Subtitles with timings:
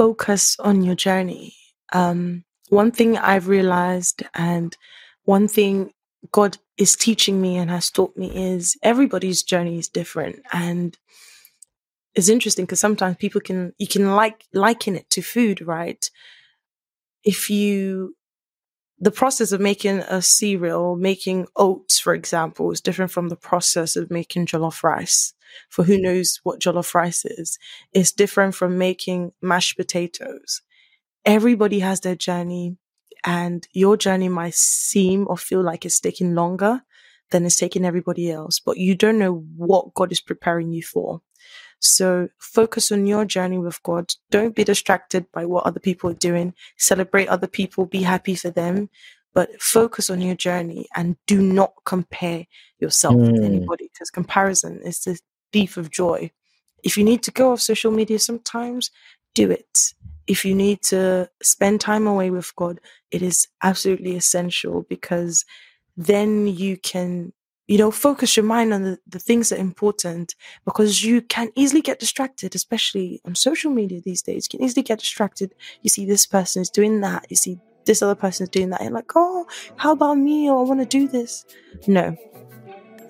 [0.00, 1.52] focus on your journey.
[1.92, 4.74] Um, one thing I've realized, and
[5.24, 5.92] one thing
[6.32, 10.36] God is teaching me and has taught me is everybody's journey is different.
[10.54, 10.96] And
[12.14, 16.02] it's interesting because sometimes people can, you can like, liken it to food, right?
[17.22, 18.16] If you,
[18.98, 23.96] the process of making a cereal, making oats, for example, is different from the process
[23.96, 25.34] of making jollof rice.
[25.68, 27.58] For who knows what jollof rice is,
[27.92, 30.62] it's different from making mashed potatoes.
[31.24, 32.76] Everybody has their journey
[33.24, 36.82] and your journey might seem or feel like it's taking longer
[37.30, 41.20] than it's taking everybody else, but you don't know what God is preparing you for.
[41.80, 44.12] So focus on your journey with God.
[44.30, 46.54] Don't be distracted by what other people are doing.
[46.76, 48.90] Celebrate other people, be happy for them,
[49.32, 52.46] but focus on your journey and do not compare
[52.80, 53.32] yourself mm.
[53.32, 53.44] with hmm.
[53.44, 55.18] anybody because comparison is the
[55.52, 56.30] thief of joy.
[56.82, 58.90] If you need to go off social media sometimes,
[59.34, 59.94] do it
[60.30, 65.44] if you need to spend time away with God, it is absolutely essential because
[65.96, 67.32] then you can,
[67.66, 71.50] you know, focus your mind on the, the things that are important because you can
[71.56, 74.46] easily get distracted, especially on social media these days.
[74.46, 75.52] You can easily get distracted.
[75.82, 77.26] You see this person is doing that.
[77.28, 78.82] You see this other person is doing that.
[78.82, 79.46] And like, oh,
[79.78, 80.48] how about me?
[80.48, 81.44] Or I want to do this.
[81.88, 82.16] No,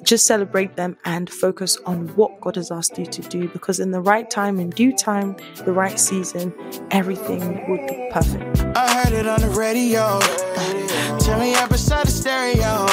[0.04, 3.90] just celebrate them and focus on what God has asked you to do because in
[3.90, 6.54] the right time, in due time, the right season,
[6.90, 8.60] everything would be perfect.
[8.76, 10.18] I heard it on the radio.
[11.18, 12.86] Tell me up beside the stereo.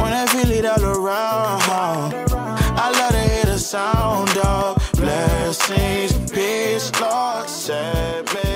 [0.00, 1.62] Wanna feel it all around.
[2.78, 6.25] I love to hear the sound of blessings,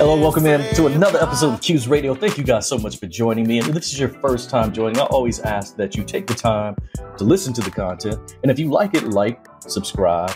[0.01, 2.15] Hello, welcome in to another episode of Q's Radio.
[2.15, 3.59] Thank you guys so much for joining me.
[3.59, 6.33] And if this is your first time joining, I always ask that you take the
[6.33, 6.75] time
[7.19, 8.35] to listen to the content.
[8.41, 10.33] And if you like it, like, subscribe,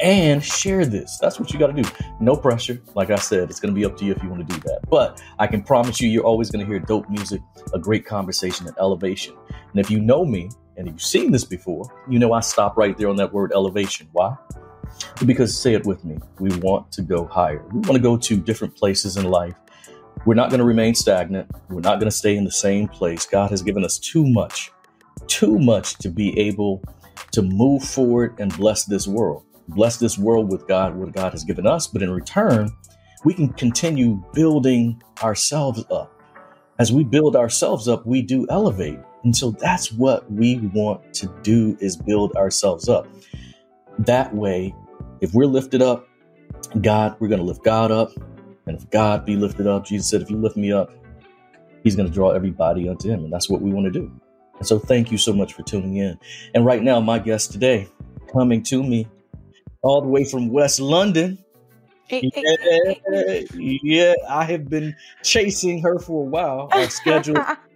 [0.00, 1.18] and share this.
[1.20, 1.88] That's what you got to do.
[2.18, 2.82] No pressure.
[2.96, 4.60] Like I said, it's going to be up to you if you want to do
[4.62, 4.80] that.
[4.90, 7.40] But I can promise you, you're always going to hear dope music,
[7.72, 9.36] a great conversation, and elevation.
[9.70, 12.98] And if you know me and you've seen this before, you know I stop right
[12.98, 14.08] there on that word elevation.
[14.10, 14.34] Why?
[15.26, 17.62] Because say it with me, we want to go higher.
[17.72, 19.54] We want to go to different places in life.
[20.26, 21.50] We're not going to remain stagnant.
[21.68, 23.26] We're not going to stay in the same place.
[23.26, 24.70] God has given us too much,
[25.26, 26.82] too much to be able
[27.32, 29.44] to move forward and bless this world.
[29.68, 31.86] Bless this world with God, what God has given us.
[31.86, 32.70] But in return,
[33.24, 36.12] we can continue building ourselves up.
[36.78, 38.98] As we build ourselves up, we do elevate.
[39.22, 43.06] And so that's what we want to do is build ourselves up.
[43.98, 44.74] That way,
[45.20, 46.08] if we're lifted up,
[46.80, 48.12] God, we're going to lift God up.
[48.66, 50.92] And if God be lifted up, Jesus said, if you lift me up,
[51.82, 53.24] he's going to draw everybody unto him.
[53.24, 54.12] And that's what we want to do.
[54.58, 56.18] And so thank you so much for tuning in.
[56.54, 57.88] And right now, my guest today,
[58.32, 59.08] coming to me
[59.82, 61.38] all the way from West London.
[62.08, 66.68] Yeah, yeah, I have been chasing her for a while.
[66.72, 67.44] Our schedule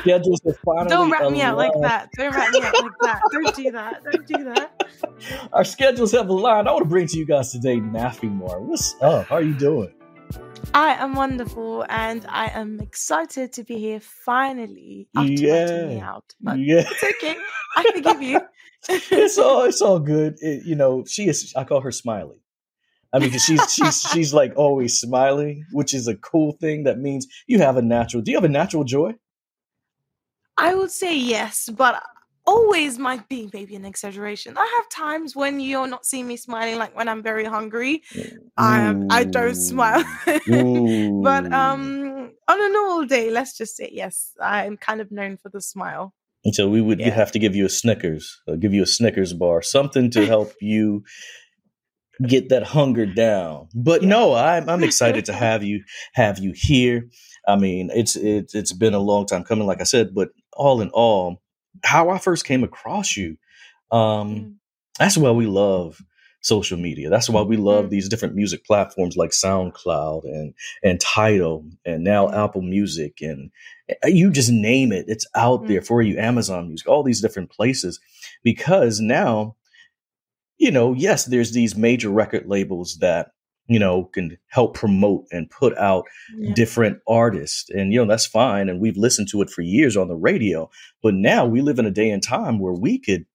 [0.00, 2.08] schedules are finally Don't wrap me out like that.
[2.16, 3.20] Don't wrap me out like that.
[3.32, 4.02] Don't do that.
[4.04, 4.92] Don't do that.
[5.52, 6.68] Our schedules have aligned.
[6.68, 8.60] I want to bring to you guys today Naffymar.
[8.60, 9.26] What's up?
[9.26, 9.92] How are you doing?
[10.74, 15.86] I am wonderful and I am excited to be here finally after yeah.
[15.86, 16.24] me out.
[16.40, 16.84] But yeah.
[16.86, 17.36] it's okay.
[17.76, 18.40] I forgive you.
[18.88, 20.36] it's all it's all good.
[20.40, 22.36] It, you know, she is I call her Smiley.
[23.12, 26.84] I mean, she's she's she's like always smiling, which is a cool thing.
[26.84, 28.22] That means you have a natural.
[28.22, 29.14] Do you have a natural joy?
[30.60, 32.02] I would say yes, but
[32.46, 34.58] always might be maybe an exaggeration.
[34.58, 38.02] I have times when you're not seeing me smiling, like when I'm very hungry.
[38.56, 40.04] I I don't smile.
[40.26, 45.48] but um on a normal day, let's just say yes, I'm kind of known for
[45.48, 46.14] the smile.
[46.44, 47.10] And so we would yeah.
[47.10, 50.52] have to give you a Snickers, uh, give you a Snickers bar, something to help
[50.60, 51.04] you
[52.26, 53.68] get that hunger down.
[53.74, 54.08] But yeah.
[54.08, 55.84] no, I'm I'm excited to have you
[56.14, 57.08] have you here.
[57.46, 60.82] I mean, it's it's it's been a long time coming, like I said, but all
[60.82, 61.42] in all,
[61.82, 63.38] how I first came across you,
[63.90, 64.54] um, mm.
[64.98, 66.00] that's why we love
[66.42, 67.08] social media.
[67.08, 67.90] That's why we love mm.
[67.90, 72.44] these different music platforms like SoundCloud and and Tidal and now mm.
[72.44, 73.50] Apple Music and
[73.88, 75.06] eh, you just name it.
[75.08, 75.68] It's out mm.
[75.68, 76.18] there for you.
[76.18, 77.98] Amazon Music, all these different places,
[78.42, 79.56] because now,
[80.58, 83.32] you know, yes, there's these major record labels that
[83.70, 86.04] you know, can help promote and put out
[86.36, 86.52] yeah.
[86.54, 87.70] different artists.
[87.70, 88.68] And, you know, that's fine.
[88.68, 90.68] And we've listened to it for years on the radio.
[91.04, 93.26] But now we live in a day and time where we could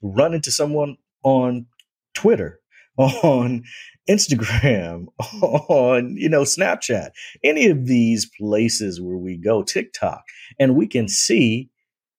[0.00, 1.66] run into someone on
[2.14, 2.58] Twitter,
[2.96, 3.64] on
[4.08, 5.08] Instagram,
[5.42, 7.10] on, you know, Snapchat,
[7.44, 10.22] any of these places where we go, TikTok,
[10.58, 11.68] and we can see,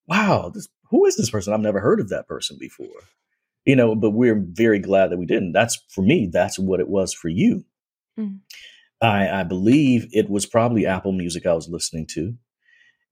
[0.08, 1.54] wow, this, who is this person?
[1.54, 3.02] I've never heard of that person before
[3.66, 5.54] you know, but we're very glad that we didn't.
[5.54, 7.66] That's for me, that's what it was for you.
[8.20, 8.40] Mm.
[9.02, 12.36] I, I believe it was probably Apple Music I was listening to.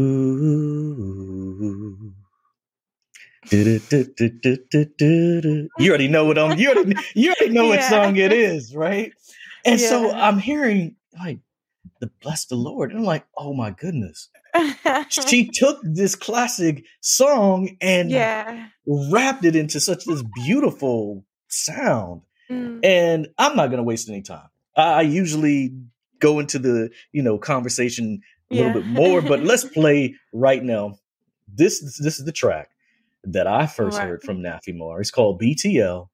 [5.78, 6.58] You already know what I'm.
[6.58, 7.88] You already, you already know what Yeah.
[7.88, 9.12] song it is, right?
[9.64, 11.38] And so I'm hearing like
[12.00, 14.28] the bless the Lord, and I'm like, oh my goodness,
[15.11, 18.69] she took this classic song and yeah.
[18.87, 22.23] wrapped it into such this beautiful sound.
[22.50, 22.81] Mm.
[22.85, 24.49] And I'm not going to waste any time.
[24.76, 25.75] I usually
[26.20, 28.20] go into the you know conversation
[28.50, 28.81] a little Yeah.
[28.81, 30.94] bit more, but let's play right now.
[31.52, 32.70] This this is the track
[33.25, 34.09] that I first Right.
[34.09, 35.00] heard from Naffymar.
[35.00, 36.09] It's called BTL.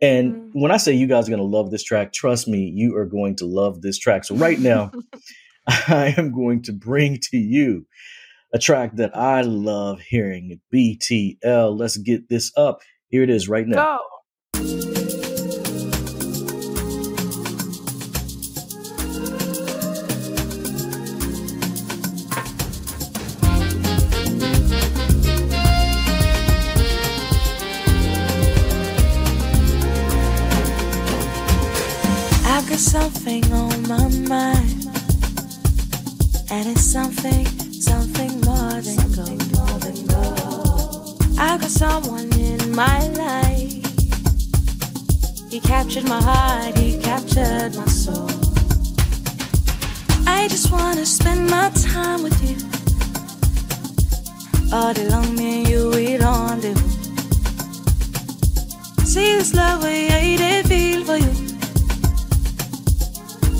[0.00, 0.50] And Mm.
[0.52, 3.04] when I say you guys are going to love this track, trust me, you are
[3.06, 4.24] going to love this track.
[4.24, 4.90] So right now,
[5.68, 7.86] I am going to bring to you
[8.52, 10.60] a track that I love hearing.
[10.72, 11.78] BTL.
[11.78, 12.80] Let's get this up.
[13.08, 13.76] Here it is right now.
[13.76, 13.98] Go.
[32.44, 33.71] I've got something on
[36.92, 39.96] something, something more than gold, more than.
[41.38, 43.72] I've got someone in my life.
[45.50, 48.28] He captured my heart, he captured my soul.
[50.26, 52.58] I just wanna spend my time with you.
[54.70, 56.90] All day long, me and you, we rendezvous.
[59.06, 61.34] See this love way I did feel for you.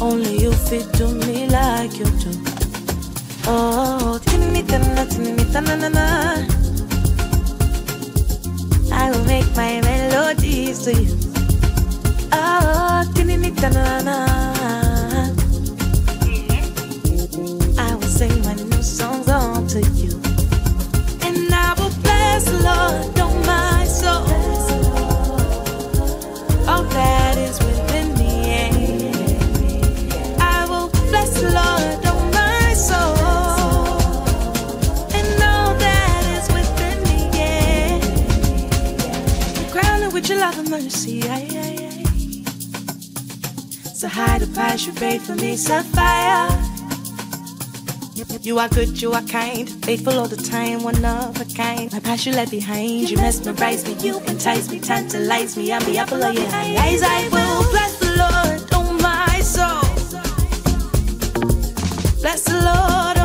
[0.03, 2.52] Only you fit to me like you do.
[3.45, 4.21] Oh.
[8.95, 11.17] I will make my melodies to you.
[12.33, 13.03] Oh.
[17.79, 20.21] I will sing my new songs on to you.
[21.27, 23.12] And I will bless the Lord,
[40.23, 42.05] with your love and mercy, aye, aye, aye.
[43.93, 46.49] So high the price you paid for me, sapphire.
[48.43, 51.93] You are good, you are kind, faithful all the time, one of a kind.
[51.93, 55.73] My past you left behind, you mesmerize me, you entice me, tantalize me.
[55.73, 57.03] I'm the apple of your eyes.
[57.03, 59.83] I will bless the Lord, oh my soul.
[62.21, 63.19] Bless the Lord,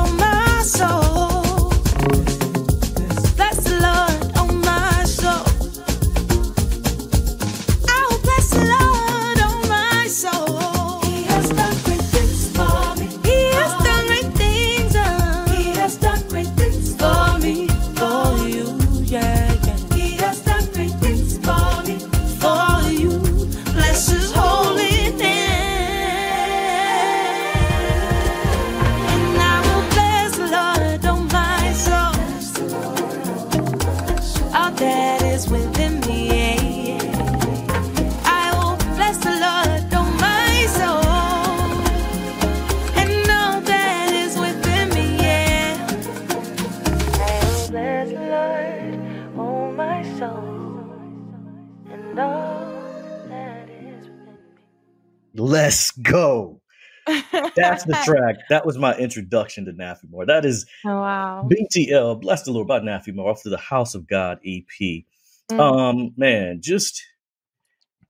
[57.86, 58.36] That's the track.
[58.50, 60.27] That was my introduction to Naffymar.
[60.27, 61.48] That is Oh, wow.
[61.50, 65.03] BTL, Bless the Lord by Naffymar off to the House of God EP.
[65.51, 65.60] Mm.
[65.60, 67.01] Um, man, just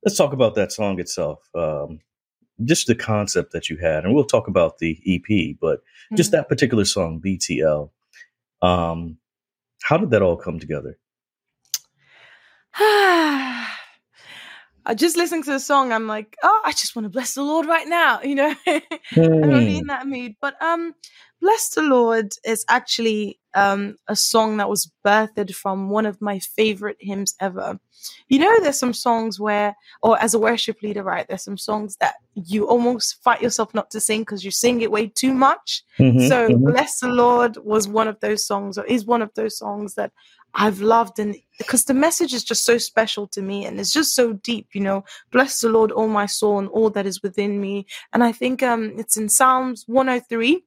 [0.03, 1.47] let's talk about that song itself.
[1.55, 1.99] Um,
[2.65, 5.81] just the concept that you had, and we'll talk about the EP, but
[6.15, 6.33] just Mm.
[6.33, 7.91] that particular song, BTL.
[8.61, 9.17] Um,
[9.83, 10.97] how did that all come together?
[14.87, 17.43] I just listening to the song, I'm like, oh, I just want to bless the
[17.43, 18.55] Lord right now, you know.
[18.67, 19.79] I'm really Hmm.
[19.79, 20.35] in that mood.
[20.41, 20.95] But um,
[21.41, 26.39] bless the Lord is actually um a song that was birthed from one of my
[26.39, 27.79] favorite hymns ever.
[28.29, 31.27] You know, there's some songs where, or as a worship leader, right?
[31.27, 34.91] There's some songs that you almost fight yourself not to sing because you sing it
[34.91, 35.83] way too much.
[35.99, 36.65] Mhm, So mhm.
[36.65, 40.11] Bless the Lord was one of those songs, or is one of those songs that
[40.57, 44.15] I've loved and because the message is just so special to me and it's just
[44.15, 45.05] so deep, you know.
[45.31, 47.85] Bless the Lord, all my soul, and all that is within me.
[48.11, 50.63] And I think um it's in Psalms 103.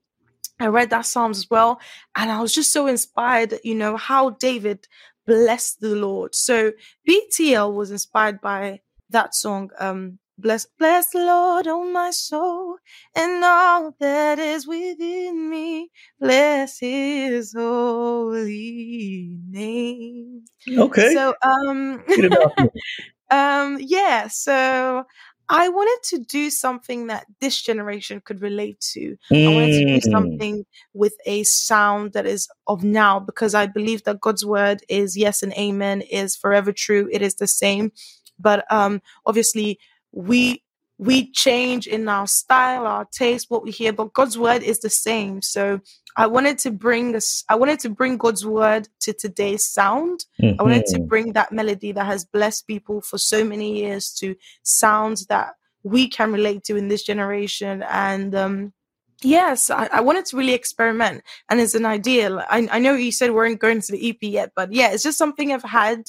[0.61, 1.81] I read that Psalms as well,
[2.15, 4.87] and I was just so inspired, you know, how David
[5.27, 6.35] blessed the Lord.
[6.35, 6.73] So
[7.09, 8.81] BTL was inspired by
[9.11, 12.77] that song, um, Bless, bless Lord, oh my soul,
[13.15, 15.91] and all that is within me.
[16.19, 20.45] Bless His holy name.
[20.69, 21.15] Okay.
[21.15, 22.03] So, um,
[23.31, 24.29] um, yeah.
[24.29, 25.05] So
[25.51, 29.17] I wanted to do something that this generation could relate to.
[29.33, 29.51] Mm.
[29.51, 30.11] I wanted to do mm.
[30.13, 35.17] something with a sound that is of now because I believe that God's word is
[35.17, 37.09] yes and amen, is forever true.
[37.13, 37.91] It is the same.
[38.39, 39.79] But um, obviously,
[40.13, 40.63] we
[41.01, 44.91] we change in our style, our taste, what we hear, but God's word is the
[44.91, 45.41] same.
[45.41, 45.81] So
[46.15, 50.27] I wanted to bring us, I wanted to bring God's word to today's sound.
[50.43, 50.61] Mm-hmm.
[50.61, 51.07] I wanted to mm-hmm.
[51.07, 56.07] bring that melody that has blessed people for so many years to sounds that we
[56.07, 57.83] can relate to in this generation.
[57.89, 58.75] And um,
[59.23, 61.23] yes, I, I wanted to really experiment.
[61.49, 62.45] And it's an idea.
[62.51, 65.03] I, I know you said we weren't going to the EP yet, but yeah, it's
[65.03, 66.03] just something I've had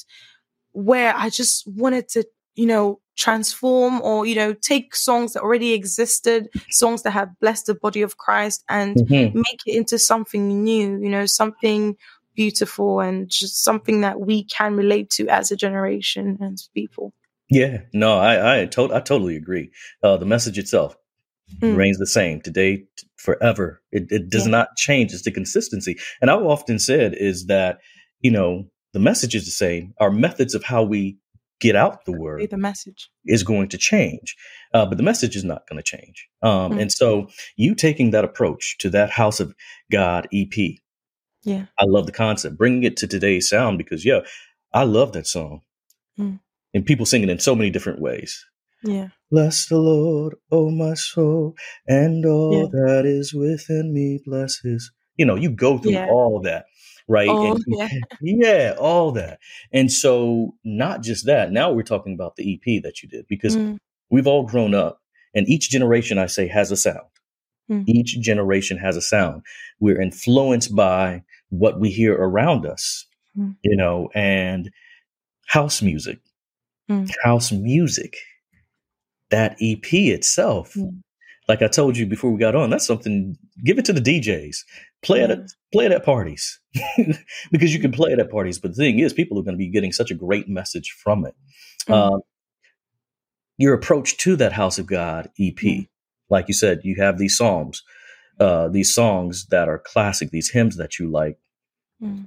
[0.72, 5.74] where I just wanted to, you know, transform or you know take songs that already
[5.74, 9.36] existed songs that have blessed the body of christ and mm-hmm.
[9.38, 11.94] make it into something new you know something
[12.34, 17.12] beautiful and just something that we can relate to as a generation and people.
[17.50, 17.82] Yeah.
[17.92, 19.70] No i i, to- I totally agree.
[20.02, 20.96] Uh, the message itself
[21.60, 21.72] mm.
[21.72, 22.84] remains the same today
[23.16, 23.82] forever.
[23.92, 24.52] It, it does yeah.
[24.52, 25.12] not change.
[25.12, 25.98] It's the consistency.
[26.20, 27.78] And i've often said is that
[28.20, 29.94] you know the message is the same.
[29.98, 31.18] Our methods of how we
[31.62, 34.36] get out the word the message is going to change
[34.74, 36.80] uh, but the message is not going to change um, mm-hmm.
[36.80, 39.54] and so you taking that approach to that house of
[39.92, 40.54] god ep
[41.44, 44.20] yeah i love the concept bringing it to today's sound because yeah
[44.74, 45.60] i love that song
[46.18, 46.38] mm.
[46.74, 48.44] and people sing it in so many different ways
[48.82, 51.54] yeah bless the lord oh my soul
[51.86, 52.80] and all yeah.
[52.82, 56.08] that is within me bless his you know you go through yeah.
[56.10, 56.64] all that
[57.08, 57.28] right?
[57.28, 57.88] Oh, and, yeah.
[58.20, 59.38] yeah, all that.
[59.72, 63.56] And so, not just that, now we're talking about the EP that you did because
[63.56, 63.78] mm.
[64.10, 65.00] we've all grown up,
[65.34, 67.06] and each generation, I say, has a sound.
[67.70, 67.84] Mm.
[67.86, 69.42] Each generation has a sound.
[69.80, 73.06] We're influenced by what we hear around us,
[73.38, 73.56] mm.
[73.62, 74.70] you know, and
[75.46, 76.20] house music.
[76.90, 77.10] Mm.
[77.22, 78.16] House music,
[79.30, 81.00] that EP itself mm
[81.48, 83.36] like I told you before we got on, that's something.
[83.64, 84.58] Give it to the DJs.
[85.02, 85.30] Play it.
[85.30, 86.60] At, play it at parties
[87.50, 88.58] because you can play it at parties.
[88.58, 91.26] But the thing is, people are going to be getting such a great message from
[91.26, 91.34] it.
[91.88, 91.92] Mm-hmm.
[91.92, 92.20] Um,
[93.58, 95.82] your approach to that House of God EP, mm-hmm.
[96.30, 97.82] like you said, you have these psalms,
[98.38, 101.38] uh, these songs that are classic, these hymns that you like.
[102.02, 102.24] Mm-hmm.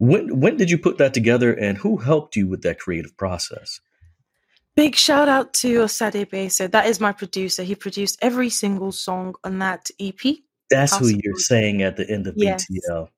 [0.00, 3.80] When when did you put that together, and who helped you with that creative process?
[4.78, 6.52] Big shout out to Osadebe.
[6.52, 7.64] So that is my producer.
[7.64, 10.20] He produced every single song on that EP.
[10.70, 12.64] That's House who you're saying at the end of yes.
[12.70, 13.08] BTL.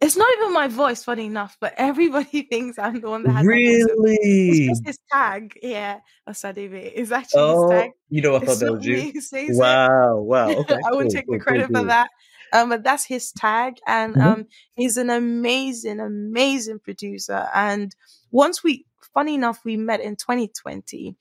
[0.00, 3.44] It's not even my voice, funny enough, but everybody thinks I'm the one that has
[3.44, 3.88] really.
[3.90, 5.58] It's just his tag.
[5.60, 5.98] Yeah,
[6.28, 7.90] Osadebe is actually oh, his tag.
[8.08, 9.12] You know, I thought that was you.
[9.58, 10.48] Wow, wow.
[10.60, 12.08] Okay, I would cool, take cool, the credit cool, for that.
[12.52, 14.28] Um, but that's his tag, and mm-hmm.
[14.28, 17.48] um, he's an amazing, amazing producer.
[17.52, 17.96] And
[18.30, 21.16] once we funny enough, we met in 2020.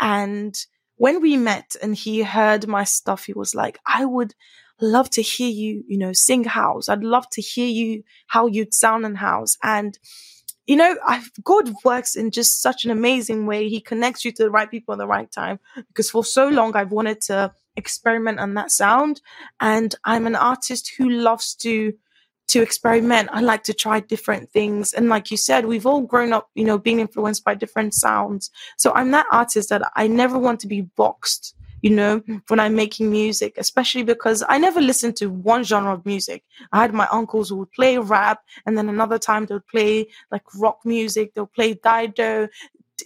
[0.00, 0.56] And
[0.96, 4.34] when we met and he heard my stuff, he was like, I would
[4.80, 6.88] love to hear you, you know, sing house.
[6.88, 9.56] I'd love to hear you, how you'd sound in house.
[9.62, 9.98] And,
[10.66, 13.68] you know, I've, God works in just such an amazing way.
[13.68, 15.58] He connects you to the right people at the right time.
[15.88, 19.20] Because for so long, I've wanted to experiment on that sound.
[19.60, 21.94] And I'm an artist who loves to
[22.50, 23.28] to experiment.
[23.32, 24.92] I like to try different things.
[24.92, 28.50] And like you said, we've all grown up, you know, being influenced by different sounds.
[28.76, 32.38] So I'm that artist that I never want to be boxed, you know, hmm.
[32.48, 36.44] when I'm making music, especially because I never listened to one genre of music.
[36.72, 40.08] I had my uncles who would play rap and then another time they would play
[40.32, 41.34] like rock music.
[41.34, 42.48] They'll play Dido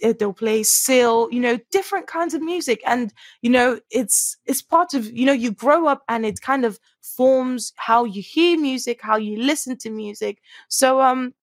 [0.01, 4.93] they'll play seal you know different kinds of music and you know it's it's part
[4.93, 8.99] of you know you grow up and it kind of forms how you hear music
[9.01, 11.33] how you listen to music so um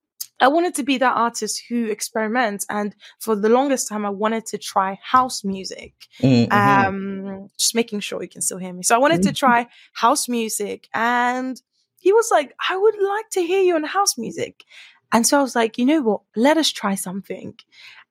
[0.43, 4.45] I wanted to be that artist who experiments, and for the longest time, I wanted
[4.47, 5.95] to try house music.
[6.21, 6.53] Mm-hmm.
[6.53, 8.83] Um, just making sure you can still hear me.
[8.83, 9.29] So I wanted mm-hmm.
[9.29, 11.63] to try house music, and
[12.01, 14.65] he was like, "I would like to hear you on house music,"
[15.13, 16.23] and so I was like, "You know what?
[16.35, 17.55] Let us try something."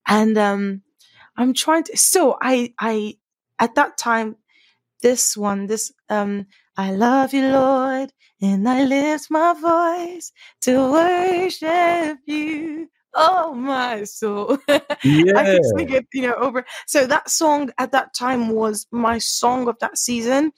[0.08, 0.82] And um,
[1.38, 1.98] I'm trying to.
[1.98, 3.18] So I, I,
[3.60, 4.36] at that time,
[5.02, 10.32] this one, this, um, I love you, Lord, and I lift my voice
[10.62, 12.88] to worship you.
[13.14, 14.58] Oh my soul.
[14.68, 14.80] Yeah.
[15.36, 16.66] I can sing it, you know, over.
[16.88, 20.54] So that song at that time was my song of that season.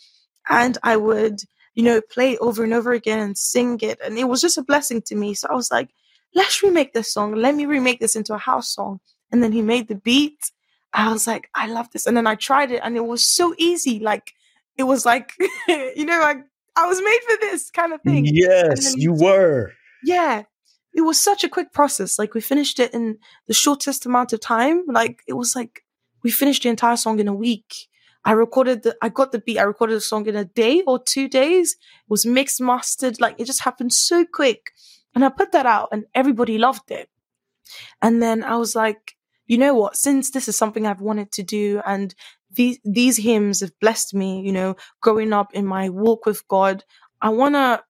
[0.50, 1.40] And I would,
[1.74, 4.00] you know, play it over and over again and sing it.
[4.04, 5.34] And it was just a blessing to me.
[5.34, 5.90] So I was like,
[6.36, 7.34] let's remake this song.
[7.34, 9.00] Let me remake this into a house song
[9.34, 10.52] and then he made the beat
[10.94, 12.06] I was like, I love this.
[12.06, 14.00] And then I tried it and it was so easy.
[14.00, 14.34] Like,
[14.78, 15.34] it was like,
[15.68, 16.38] you know, like
[16.76, 18.26] I was made for this kind of thing.
[18.26, 19.72] Yes, you were.
[20.04, 20.44] Yeah.
[20.94, 22.20] It was such a quick process.
[22.20, 24.84] Like, we finished it in the shortest amount of time.
[24.88, 25.84] Like, it was like
[26.22, 27.74] we finished the entire song in a week.
[28.26, 29.58] I recorded the, I got the beat.
[29.58, 31.74] I recorded the song in a day or two days.
[31.74, 33.20] It was mixed, mastered.
[33.20, 34.72] Like, it just happened so quick.
[35.16, 37.10] And I put that out and everybody loved it.
[38.02, 39.13] And then I was like,
[39.48, 39.96] you know what?
[39.96, 42.14] Since this is something I've wanted to do and
[42.52, 46.84] these, these hymns have blessed me, you know, growing up in my walk with God,
[47.22, 47.84] I want to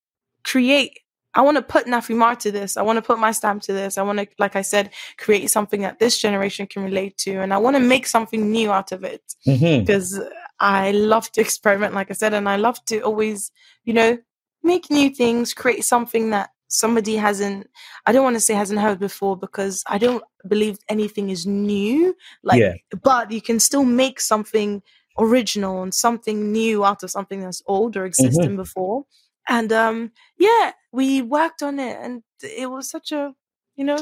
[0.43, 0.99] create,
[1.33, 2.77] I want to put Naffymar to this.
[2.77, 3.97] I want to put my stamp to this.
[3.97, 7.41] I want to, like I said, create something that this generation can relate to.
[7.41, 10.19] And I want to make something new out of it hmm because
[10.59, 13.51] I love to experiment, like I said, and I love to always,
[13.83, 14.17] you know,
[14.63, 17.67] make new things, create something that somebody hasn't,
[18.05, 22.15] I don't want to say hasn't heard before because I don't believe anything is new.
[22.43, 22.73] Like, Yeah.
[23.03, 24.81] but you can still make something
[25.19, 29.05] original and something new out of something that's old or existing before.
[29.47, 33.33] And um, yeah, we worked on it, and it was such a,
[33.75, 33.99] you know,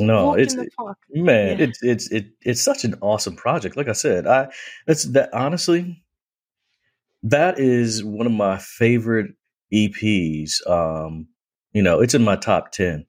[0.00, 0.98] No, it's in the park.
[1.10, 1.64] man, Yeah.
[1.66, 3.76] it's it's it, it's such an awesome project.
[3.76, 4.48] Like I said, I
[4.86, 6.02] that's that honestly,
[7.22, 9.32] that is one of my favorite
[9.72, 10.66] EPs.
[10.68, 11.28] Um,
[11.76, 13.04] you know, it's in my top ten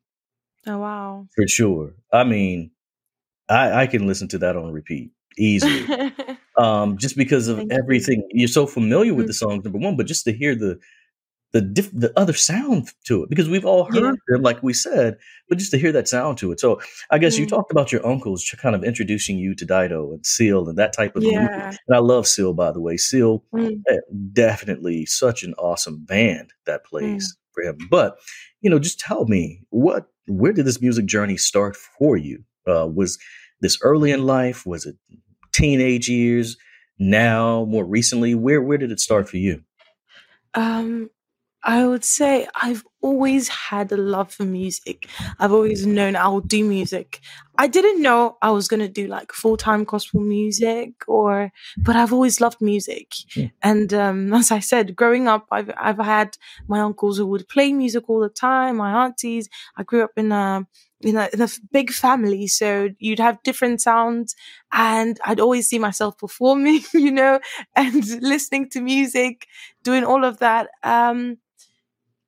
[0.67, 1.27] Oh wow.
[1.35, 1.93] for sure.
[2.11, 2.71] I mean,
[3.49, 5.83] I I can listen to that on repeat easily.
[6.57, 9.31] um, just because of Thank everything you're so familiar with Mm.
[9.31, 10.79] the songs, number one, but just to hear the
[11.53, 14.11] the diff- the other sound to it because we've all heard Yeah.
[14.35, 16.59] them, like we said, but just to hear that sound to it.
[16.59, 17.49] So I guess you Mm.
[17.55, 21.15] talked about your uncles kind of introducing you to Dido and Seal and that type
[21.15, 21.39] of music.
[21.39, 21.73] yeah.
[21.87, 22.97] And I love Seal, by the way.
[22.97, 23.81] Seal, Mm.
[23.89, 24.01] eh,
[24.33, 27.77] definitely such an awesome band that plays for him.
[27.89, 28.17] But
[28.61, 32.43] you know, just tell me what, where did this music journey start for you?
[32.67, 33.17] Uh, was
[33.61, 34.65] this early in life?
[34.65, 34.95] Was it
[35.53, 36.57] teenage years?
[36.99, 39.61] Now, more recently, where where did it start for you?
[40.53, 41.09] Um,
[41.63, 45.07] I would say I've always had a love for music.
[45.39, 47.19] I've always known I'll do music.
[47.57, 52.13] I didn't know I was gonna do like full time gospel music or, but I've
[52.13, 53.11] always loved music.
[53.35, 53.51] Mm.
[53.63, 57.73] And um, as I said, growing up, I've I've had my uncles who would play
[57.73, 58.77] music all the time.
[58.77, 59.49] My aunties.
[59.75, 60.67] I grew up in a
[61.01, 64.35] in a, in a big family, so you'd have different sounds,
[64.71, 67.39] and I'd always see myself performing, you know,
[67.75, 69.47] and listening to music
[69.83, 70.69] doing all of that.
[70.83, 71.37] Um,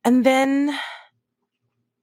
[0.06, 0.78] and then,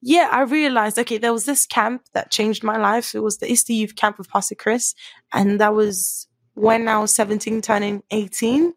[0.09, 3.13] yeah, I realized, okay, there was this camp that changed my life.
[3.13, 4.95] It was the Easter Youth Camp with Pastor Chris.
[5.33, 8.73] And that was when I was 17, turning 18.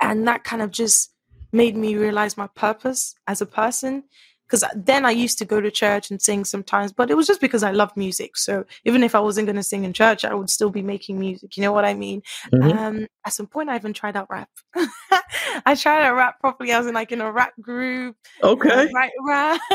[0.00, 1.12] And that kind of just
[1.52, 4.04] made me realize my purpose as a person.
[4.48, 7.40] Because then I used to go to church and sing sometimes, but it was just
[7.40, 8.38] because I loved music.
[8.38, 11.20] So even if I wasn't going to sing in church, I would still be making
[11.20, 11.56] music.
[11.58, 12.22] You know what I mean?
[12.52, 12.74] Mhm.
[12.76, 14.48] Um, at some point, I even tried out rap.
[15.66, 16.72] I tried out rap properly.
[16.72, 18.16] I was in like in a rap group.
[18.42, 19.60] Okay, I'd rap.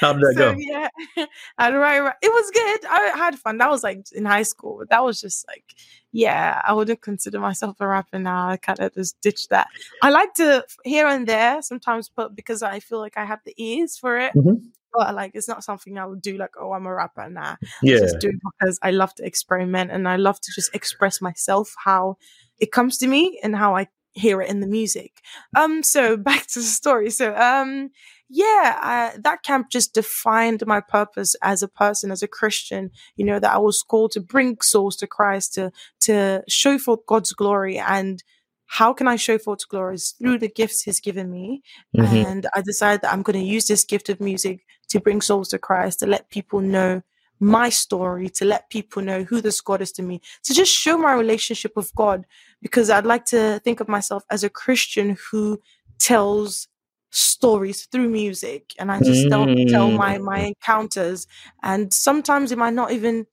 [0.00, 0.56] how did that so go?
[0.58, 0.88] yeah,
[1.58, 2.18] I'd write rap.
[2.22, 2.80] It was good.
[2.88, 3.58] I had fun.
[3.58, 4.84] That was like in high school.
[4.88, 5.64] That was just like,
[6.12, 8.48] yeah, I wouldn't consider myself a rapper now.
[8.48, 9.68] I kind of just ditched that.
[10.02, 13.54] I like to here and there sometimes, but because I feel like I have the
[13.56, 14.32] ears for it.
[14.34, 14.62] Mhm.
[14.92, 16.36] But like, it's not something I would do.
[16.36, 17.28] Like, oh, I'm a rapper.
[17.30, 20.52] Nah, I Yeah, just do it because I love to experiment and I love to
[20.52, 22.16] just express myself how
[22.58, 25.20] it comes to me and how I hear it in the music.
[25.56, 27.10] Um, so back to the story.
[27.10, 27.90] So, um,
[28.32, 28.78] yeah,
[29.14, 32.90] uh, that camp just defined my purpose as a person, as a Christian.
[33.16, 37.00] You know that I was called to bring souls to Christ, to to show forth
[37.06, 37.78] God's glory.
[37.78, 38.22] And
[38.66, 39.96] how can I show forth glory?
[39.96, 41.62] Is through the gifts He's given me.
[41.96, 42.24] Mhm.
[42.26, 45.48] And I decided that I'm going to use this gift of music to bring souls
[45.48, 47.02] to Christ, to let people know
[47.40, 50.96] my story, to let people know who this God is to me, to just show
[50.96, 52.26] my relationship with God.
[52.62, 55.60] Because I'd like to think of myself as a Christian who
[55.98, 56.68] tells
[57.10, 61.26] stories through music and I just don't tell my my encounters.
[61.62, 63.26] And sometimes it might not even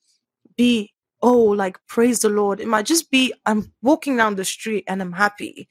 [0.55, 2.59] be, oh, like praise the Lord.
[2.59, 5.67] It might just be I'm walking down the street and I'm happy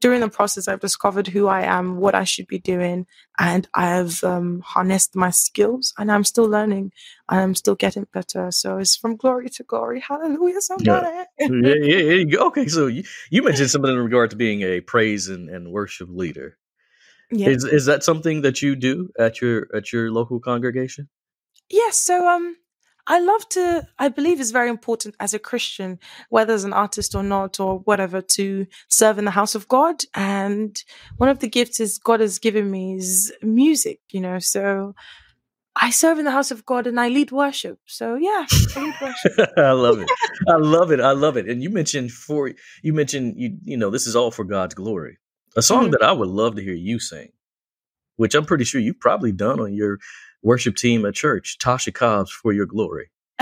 [0.00, 3.06] during the process, I've discovered who I am, what I should be doing,
[3.38, 6.92] and I've um, harnessed my skills, and I'm still learning.
[7.28, 8.50] and I'm still getting better.
[8.50, 10.00] So it's from glory to glory.
[10.00, 11.24] Hallelujah, somebody.
[11.38, 12.46] yeah, yeah, yeah, go.
[12.48, 16.08] Okay, so you, you mentioned something in regard to being a praise and, and worship
[16.10, 16.58] leader.
[17.30, 17.48] Yeah.
[17.48, 21.08] Is is that something that you do at your at your local congregation?
[21.68, 21.96] Yes.
[21.96, 22.56] So um,
[23.06, 23.86] I love to.
[23.98, 25.98] I believe it's very important as a Christian,
[26.30, 29.96] whether as an artist or not, or whatever, to serve in the house of God.
[30.14, 30.76] And
[31.18, 34.00] one of the gifts is God has given me is music.
[34.10, 34.94] You know, so
[35.76, 37.78] I serve in the house of God and I lead worship.
[37.86, 39.50] So yeah, I lead worship.
[39.58, 40.08] I love it.
[40.48, 41.00] I love it.
[41.00, 41.48] I love it.
[41.48, 45.18] And you mentioned for you mentioned you you know this is all for God's glory.
[45.56, 45.90] A song Mhm.
[45.92, 47.32] that I would love to hear you sing,
[48.16, 49.98] which I'm pretty sure you've probably done on your
[50.44, 53.10] worship team at church, Tasha Cobb's "For Your Glory."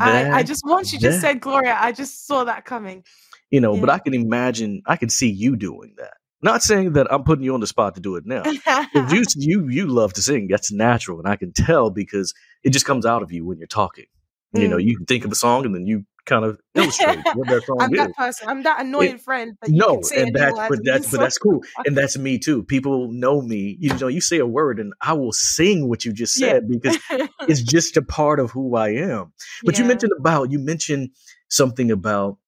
[0.00, 3.04] I, I just once you just that- said Gloria, I just saw that coming.
[3.50, 6.14] you know, but I can imagine, I can see you doing that.
[6.44, 8.42] Not saying that I'm putting you on the spot to do it now.
[8.42, 10.48] 'Cause you you you love to sing.
[10.48, 13.66] That's natural, and I can tell because it just comes out of you when you're
[13.68, 14.06] talking.
[14.54, 14.84] You know, Mm.
[14.84, 17.90] you think of a song and then you kind of illustrate what that song I'm
[17.92, 17.98] is.
[17.98, 18.48] that person.
[18.48, 21.38] I'm that annoying friend that you no, can say and that's but that's but that's
[21.38, 22.62] cool, and that's me too.
[22.64, 23.76] People know me.
[23.80, 26.52] You know, you say a word and I will sing what you just Yeah.
[26.52, 26.98] said because
[27.46, 29.32] it's just a part of who I am.
[29.64, 31.10] But you mentioned about you mentioned
[31.48, 32.38] something about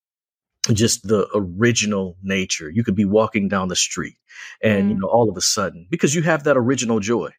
[0.73, 2.71] just the original nature.
[2.71, 4.17] You could be walking down the street
[4.63, 5.01] and you Mm.
[5.01, 7.31] know all of a sudden because you have that original joy.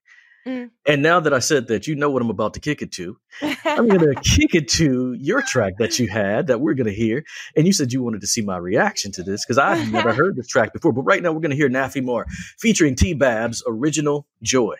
[0.47, 0.69] Mm.
[0.85, 3.17] And now that I said that, you know what I'm about to kick it to.
[3.41, 6.93] I'm going to kick it to your track that you had that we're going to
[6.93, 7.23] hear.
[7.55, 10.35] And you said you wanted to see my reaction to this because I've never heard
[10.35, 10.93] this track before.
[10.93, 12.25] But right now we're going to hear Naffymar
[12.59, 14.75] featuring T Bab's original Joy.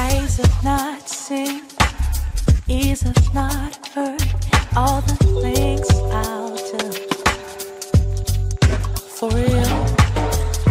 [0.00, 1.62] Eyes have not seen,
[2.68, 4.22] ears have not heard
[4.76, 6.92] all the things I'll do.
[9.16, 9.86] For real,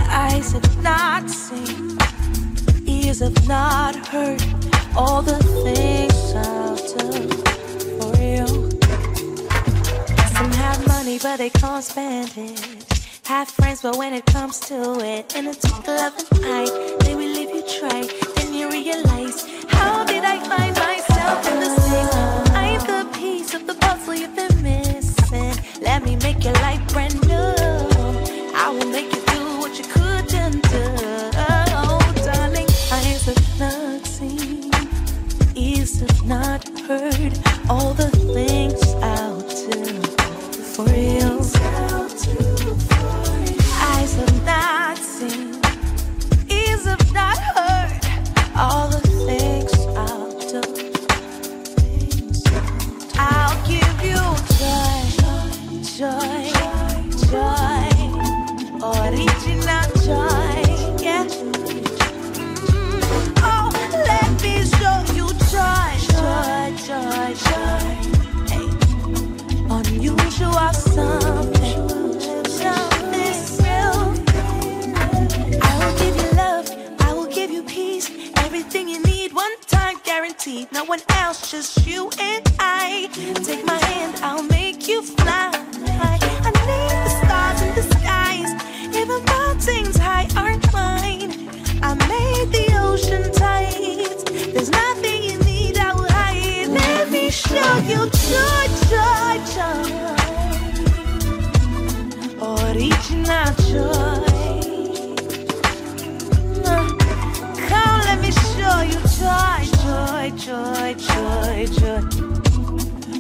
[0.08, 1.98] eyes have not seen,
[2.88, 4.42] ears have not heard
[4.96, 7.28] all the things I'll do.
[8.00, 8.72] For real,
[10.36, 12.84] some have money but they can't spend it.
[13.26, 17.16] Have friends, but when it comes to it, in the twinkle of an eye, they
[17.16, 18.08] will leave you try.
[18.36, 19.57] Then you realize,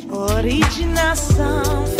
[0.10, 1.97] Original joy.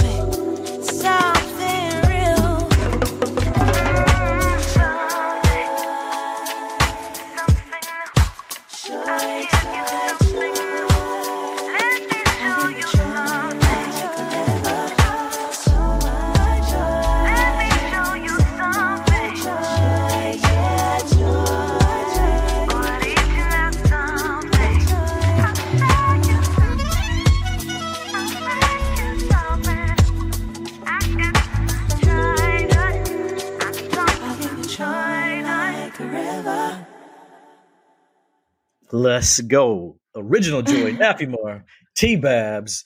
[39.18, 39.98] Let's go.
[40.16, 41.64] Original Joy, Naffymar,
[41.96, 42.86] T Babs.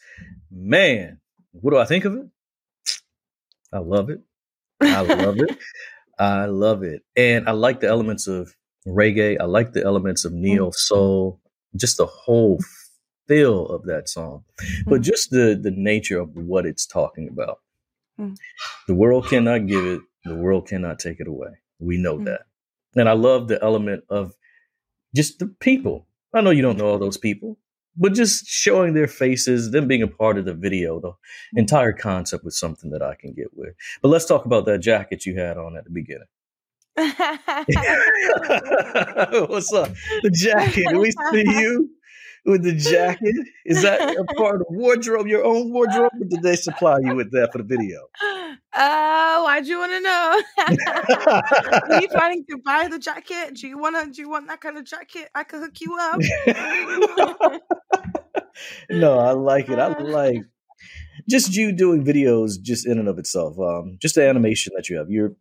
[0.49, 1.19] Man,
[1.51, 2.25] what do I think of it?
[3.73, 4.21] I love it.
[4.81, 5.57] I love it.
[6.19, 7.01] I love it.
[7.17, 8.55] And I like the elements of
[8.87, 9.41] reggae.
[9.41, 10.73] I like the elements of neo Mm.
[10.73, 11.41] soul,
[11.75, 12.59] just the whole
[13.27, 14.45] feel of that song.
[14.85, 15.03] But Mm.
[15.03, 17.59] just the the nature of what it's talking about.
[18.17, 18.37] Mm.
[18.87, 21.51] The world cannot give it, the world cannot take it away.
[21.79, 22.25] We know Mm.
[22.25, 22.43] that.
[22.95, 24.33] And I love the element of
[25.13, 26.07] just the people.
[26.33, 27.57] I know you don't know all those people,
[27.97, 31.11] but just showing their faces, them being a part of the video, the
[31.55, 33.73] entire concept was something that I can get with.
[34.01, 36.27] But let's talk about that jacket you had on at the beginning.
[39.49, 39.91] What's up?
[40.23, 40.97] The jacket.
[40.97, 41.89] We see you
[42.45, 43.35] with the jacket?
[43.65, 47.31] Is that a part of wardrobe, your own wardrobe, or did they supply you with
[47.31, 47.99] that for the video?
[48.73, 50.41] uh, why do you want to know?
[51.95, 53.55] Are you planning to buy the jacket?
[53.55, 54.07] Do you wanna?
[54.11, 55.29] Do you want that kind of jacket?
[55.35, 56.21] I can hook you up.
[58.89, 59.79] no, I like it.
[59.79, 60.41] I like
[61.29, 63.59] just you doing videos just in and of itself.
[63.59, 65.09] Um, just the animation that you have.
[65.09, 65.33] You're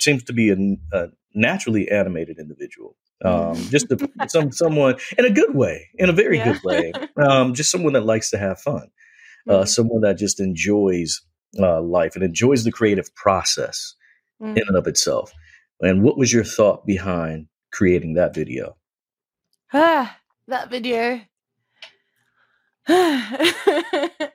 [0.00, 0.56] seems to be a,
[0.96, 2.96] a naturally animated individual.
[3.24, 6.52] Um, just a, some someone in a good way, in a very Yeah.
[6.52, 6.92] good way.
[7.16, 8.88] Um, just someone that likes to have fun.
[9.48, 11.22] Uh, Mm, someone that just enjoys
[11.58, 13.94] uh, life and enjoys the creative process
[14.42, 14.54] mm.
[14.54, 15.32] in and of itself.
[15.80, 18.76] And what was your thought behind creating that video?
[19.72, 21.22] Ah, that video.
[22.88, 24.32] it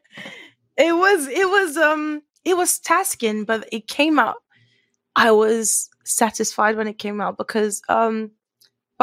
[0.77, 4.37] was it was um it was tasking, but it came out.
[5.15, 8.31] I was satisfied when it came out because um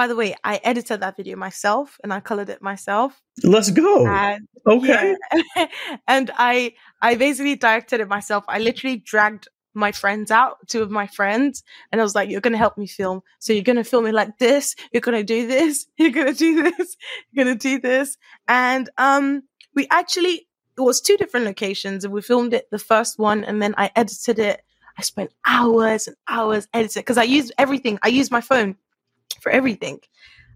[0.00, 3.20] by the way, I edited that video myself and I colored it myself.
[3.42, 4.06] Let's go.
[4.06, 5.14] And okay.
[5.54, 5.66] yeah.
[6.08, 8.42] and I I basically directed it myself.
[8.48, 12.40] I literally dragged my friends out, two of my friends, and I was like, You're
[12.40, 13.20] gonna help me film.
[13.40, 16.96] So you're gonna film me like this, you're gonna do this, you're gonna do this,
[17.30, 18.16] you're gonna do this.
[18.48, 19.42] And um
[19.74, 23.60] we actually it was two different locations and we filmed it the first one and
[23.60, 24.62] then I edited it.
[24.96, 27.98] I spent hours and hours editing because I used everything.
[28.02, 28.76] I used my phone
[29.40, 30.00] for everything.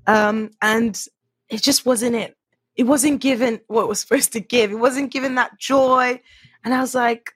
[0.07, 1.01] Um and
[1.49, 2.37] it just wasn't it
[2.77, 4.71] it wasn't given what it was supposed to give.
[4.73, 6.21] It wasn't given that joy.
[6.65, 7.33] And I was like,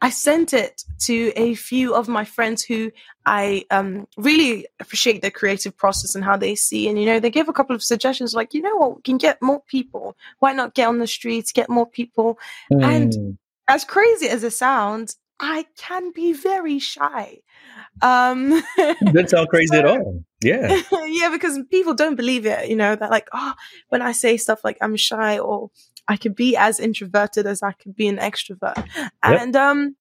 [0.00, 2.92] I sent it to a few of my friends who
[3.26, 6.88] I um, really appreciate their creative process and how they see.
[6.88, 9.18] And, you know, they gave a couple of suggestions like, you know what, we can
[9.18, 10.16] get more people.
[10.38, 12.38] Why not get on the streets, get more people?
[12.70, 13.38] And- Mm.
[13.70, 17.38] As crazy as it sounds, I can be very shy.
[18.02, 20.24] Um, Didn't sound crazy at all.
[20.42, 20.80] Yeah.
[21.06, 22.68] yeah, because people don't believe it.
[22.68, 23.54] You know, they're like, oh,
[23.88, 25.70] when I say stuff like I'm shy or
[26.08, 28.84] I could be as introverted as I could be an extrovert.
[29.22, 29.96] And um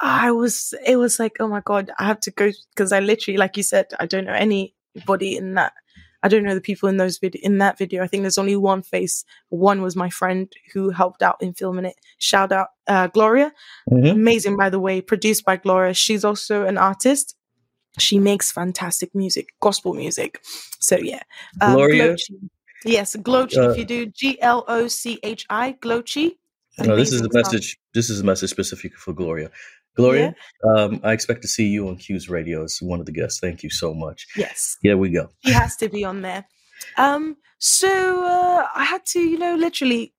[0.00, 3.38] I was it was like, oh my god, I have to go because I literally,
[3.38, 5.72] like you said, I don't know anybody in that.
[6.24, 8.02] I don't know the people in those video in that video.
[8.02, 9.24] I think there's only one face.
[9.50, 11.96] One was my friend who helped out in filming it.
[12.18, 13.52] Shout out uh, Gloria
[13.92, 14.12] Mhm.
[14.12, 17.36] amazing by the way produced by gloria she's also an artist
[17.98, 20.40] she makes fantastic music gospel music
[20.80, 21.20] so yeah
[21.60, 22.14] Gloria?
[22.14, 22.34] Glochi.
[22.84, 26.36] yes glochi Uh, if you do g-l-o-c-h-i glochi
[26.78, 27.78] No, this is a message.
[27.92, 29.50] This is a message specific for Gloria.
[29.94, 30.34] Gloria,
[30.76, 33.40] um, I expect to see you on Q's Radio as one of the guests.
[33.40, 34.26] Thank you so much.
[34.36, 34.76] yes.
[34.82, 35.28] Here we go.
[35.40, 36.44] he has to be on there.
[36.96, 37.88] Um so
[38.24, 40.12] uh, i had to you know literally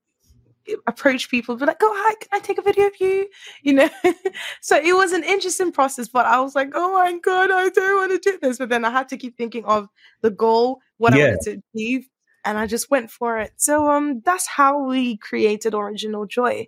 [0.88, 3.28] approach people be like oh hi can i take a video of you?
[3.62, 3.90] You know?
[4.62, 7.98] So it was an interesting process but i was like oh my god i don't
[8.00, 8.58] want to do this.
[8.58, 9.90] But then i had to keep thinking of
[10.22, 12.08] the goal what i wanted to achieve
[12.46, 13.52] and i just went for it.
[13.58, 16.68] So um that's how we created original joy.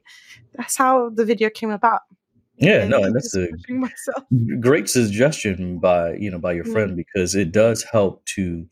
[0.53, 2.01] That's how the video came about
[2.57, 4.23] Yeah, And no, and that's a myself
[4.59, 8.65] great suggestion by you know by your friend because it does help to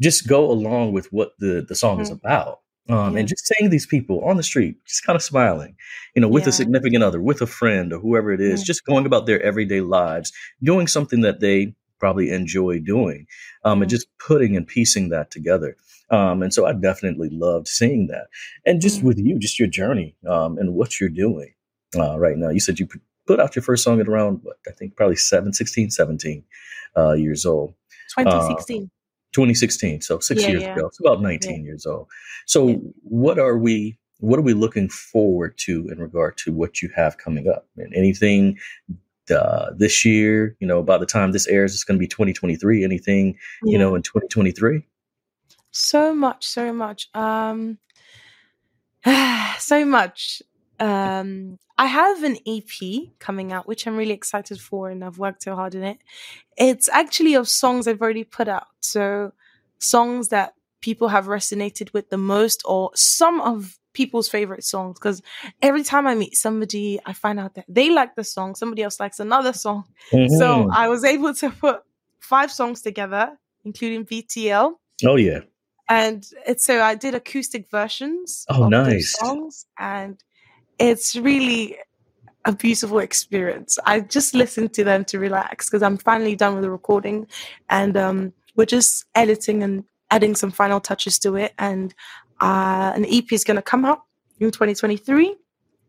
[0.00, 2.14] just go along with what the the song is Mm.
[2.20, 3.20] about um Yeah.
[3.20, 5.76] and just seeing these people on the street just kind of smiling
[6.14, 9.06] you know with a significant other with a friend or whoever it is just going
[9.06, 13.26] about their everyday lives doing something that they probably enjoy doing
[13.64, 13.94] um and Mm.
[13.96, 15.76] just putting and piecing that together
[16.10, 18.26] um and so i definitely loved seeing that
[18.66, 19.04] and just Mm.
[19.04, 21.53] with you just your journey um and what you're doing
[22.00, 22.48] uh, right now.
[22.50, 22.88] You said you
[23.26, 26.44] put out your first song at around what i think probably 7 16 17
[26.96, 27.74] uh, years old.
[28.18, 28.90] 2016
[29.32, 30.72] 2016 so six Yeah, years yeah.
[30.76, 30.86] ago.
[30.86, 32.06] It's about 19 years old.
[32.46, 32.76] So Yeah.
[33.02, 37.18] what are we what are we looking forward to in regard to what you have
[37.18, 37.66] coming up?
[37.76, 38.58] And anything
[39.30, 42.84] uh, this year you know by the time this airs it's going to be 2023
[42.84, 44.82] anything you know in 2023
[45.70, 47.08] so much so much.
[47.14, 47.78] Um
[49.58, 50.42] so much
[50.80, 55.42] um i have an ep coming out which i'm really excited for and i've worked
[55.42, 55.98] so hard in it
[56.56, 59.32] it's actually of songs i've already put out so
[59.78, 65.22] songs that people have resonated with the most or some of people's favorite songs because
[65.62, 68.98] every time I meet somebody, I find out that they like the song, somebody else
[68.98, 69.84] likes another song.
[70.12, 70.28] Mhm.
[70.38, 71.82] So I was able to put
[72.18, 74.74] five songs together, including BTL.
[75.06, 75.40] oh yeah.
[75.88, 79.16] And it's so I did acoustic versions Oh, nice.
[79.18, 80.18] songs, and
[80.78, 81.78] it's really
[82.44, 83.78] a beautiful experience.
[83.86, 87.26] I just listen to them to relax because I'm finally done with the recording,
[87.70, 91.54] and um, we're just editing and adding some final touches to it.
[91.58, 91.94] And
[92.40, 94.02] uh, an EP is going to come out
[94.40, 95.36] in 2023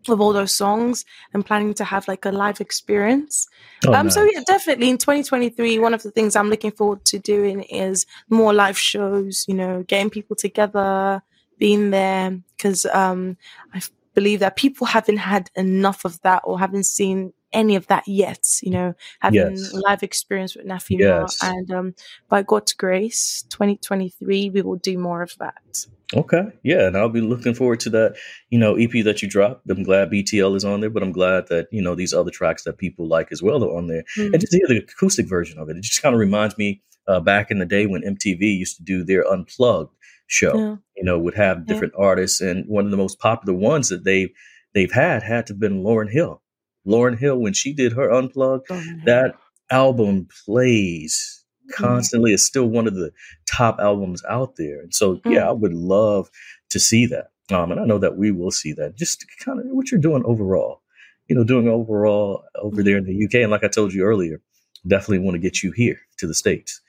[0.07, 1.03] of all those songs.
[1.33, 3.47] I'm planning to have like a live experience.
[3.85, 7.19] Oh, um, so yeah, definitely in 2023, one of the things I'm looking forward to
[7.19, 9.45] doing is more live shows.
[9.47, 11.21] You know, getting people together,
[11.57, 13.37] being there, because um,
[13.73, 17.87] I f- believe that people haven't had enough of that or haven't seen any of
[17.87, 18.43] that yet.
[18.63, 19.73] You know, having Yes.
[19.73, 21.39] live experience with Naffymar, Yes.
[21.43, 21.95] and um,
[22.29, 25.85] by God's grace, 2023 we will do more of that.
[26.13, 28.15] Okay, yeah, and I'll be looking forward to that.
[28.49, 29.69] You know, EP that you dropped.
[29.69, 32.63] I'm glad BTL is on there, but I'm glad that you know these other tracks
[32.63, 34.03] that people like as well are on there.
[34.17, 34.33] Mm.
[34.33, 37.19] And just hear the acoustic version of it, it just kind of reminds me uh,
[37.19, 39.91] back in the day when MTV used to do their unplugged
[40.27, 40.57] show.
[40.57, 40.75] Yeah.
[40.95, 41.65] You know, would have Yeah.
[41.73, 44.29] different artists, and one of the most popular ones that they
[44.73, 46.41] they've had had to have been Lauryn Hill.
[46.85, 48.67] Lauryn Hill, when she did her unplugged,
[49.05, 49.35] that
[49.71, 51.83] album plays mm-hmm.
[51.83, 52.33] constantly.
[52.33, 53.11] It's still one of the
[53.49, 54.81] top albums out there.
[54.81, 55.33] And so, mm.
[55.33, 56.29] yeah, I would love
[56.69, 57.31] to see that.
[57.51, 58.97] Um, and I know that we will see that.
[58.97, 60.81] Just kind of what you're doing overall,
[61.27, 62.85] you know, doing overall over mm-hmm.
[62.85, 63.35] there in the UK.
[63.43, 64.41] And like I told you earlier,
[64.87, 66.81] definitely want to get you here to the States.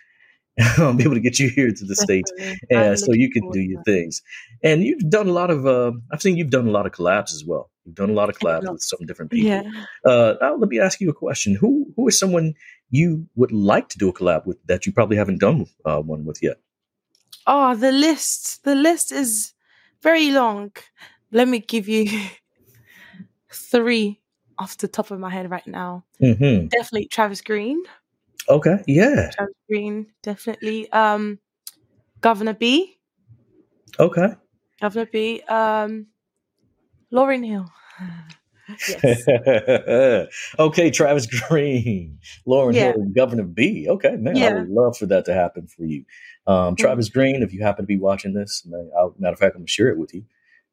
[0.78, 2.32] I'll be able to get you here to the States
[2.70, 4.22] and so you can do your things.
[4.62, 5.66] And you've done a lot of.
[5.66, 7.70] Uh, I've seen you've done a lot of collabs as well.
[7.84, 9.50] You've done a lot of collabs with some different people.
[9.50, 9.62] Yeah.
[10.04, 11.54] Uh, now let me ask you a question.
[11.54, 12.54] Who who is someone
[12.90, 16.24] you would like to do a collab with that you probably haven't done uh, one
[16.24, 16.56] with yet?
[17.46, 18.64] Oh, the list.
[18.64, 19.52] The list is
[20.02, 20.72] very long.
[21.32, 22.08] Let me give you
[23.52, 24.20] three
[24.58, 26.04] off the top of my head right now.
[26.18, 27.82] hmm Definitely Travis Green.
[28.48, 29.30] Okay, yeah.
[29.34, 30.90] Travis Green, definitely.
[30.92, 31.38] Um
[32.20, 32.96] Governor B.
[33.98, 34.28] Okay.
[34.80, 35.42] Governor B.
[35.48, 36.06] Um
[37.12, 37.70] Lauryn Hill.
[39.02, 40.28] yes.
[40.58, 42.92] okay, Travis Green, Lauryn Yeah.
[42.92, 43.86] Hill, and Governor B.
[43.88, 46.04] Okay, man, I would love for that to happen for you.
[46.46, 46.78] Um, Mm.
[46.78, 49.60] Travis Green, if you happen to be watching this, man, I'll, matter of fact, I'm
[49.62, 50.24] gonna share it with you.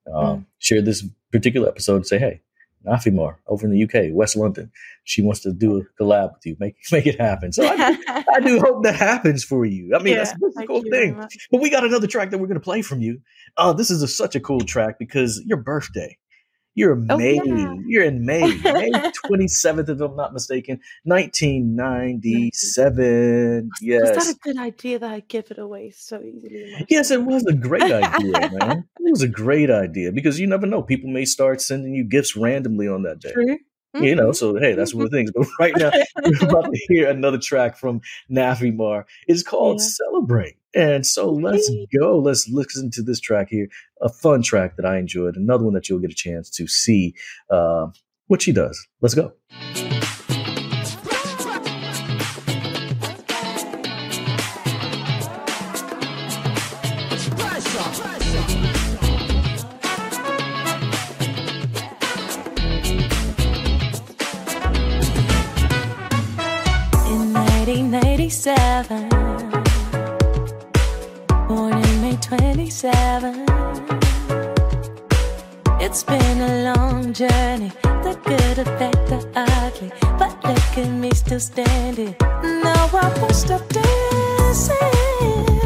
[0.08, 0.46] Um, Mm.
[0.60, 2.42] Share this particular episode and say, hey,
[2.86, 4.72] Naffymar over in the UK, West London,
[5.04, 6.58] she wants to do a collab with you.
[6.60, 7.52] Make make it happen.
[7.52, 7.98] So I,
[8.34, 9.96] I do hope that happens for you.
[9.96, 11.22] I mean, that's, Yeah, that's a cool thing.
[11.52, 13.22] But we got another track that we're going to play from you.
[13.58, 16.18] Uh, this is a, such a cool track because your birthday.
[16.76, 17.36] You're Oh, May.
[17.44, 17.76] yeah.
[17.86, 18.42] You're in May.
[18.64, 18.92] May
[19.26, 20.80] 27th, if I'm not mistaken.
[21.04, 23.70] 1997.
[23.82, 24.16] Yes.
[24.16, 26.86] Was that a good idea that I give it away so easily?
[26.90, 28.86] Yes, it was a great idea, man.
[29.00, 30.82] It was a great idea because you never know.
[30.82, 33.32] People may start sending you gifts randomly on that day.
[33.34, 33.58] True.
[33.96, 34.36] You know, Mhm.
[34.36, 35.30] so hey, that's one of the things.
[35.36, 35.92] But right now,
[36.26, 39.04] we're about to hear another track from Naffymar.
[39.28, 39.86] It's called Yeah.
[39.88, 40.56] Celebrate.
[40.76, 42.18] And so let's go.
[42.18, 43.68] Let's listen to this track here.
[44.02, 45.36] A fun track that I enjoyed.
[45.36, 47.14] Another one that you'll get a chance to see
[47.50, 47.88] uh,
[48.28, 48.80] what she does.
[49.02, 49.34] Let's go.
[72.84, 73.46] 27.
[75.80, 79.90] It's been a long journey, the good, the bad, the ugly.
[80.20, 82.14] But look at me still standing.
[82.20, 85.63] No, I won't stop dancing.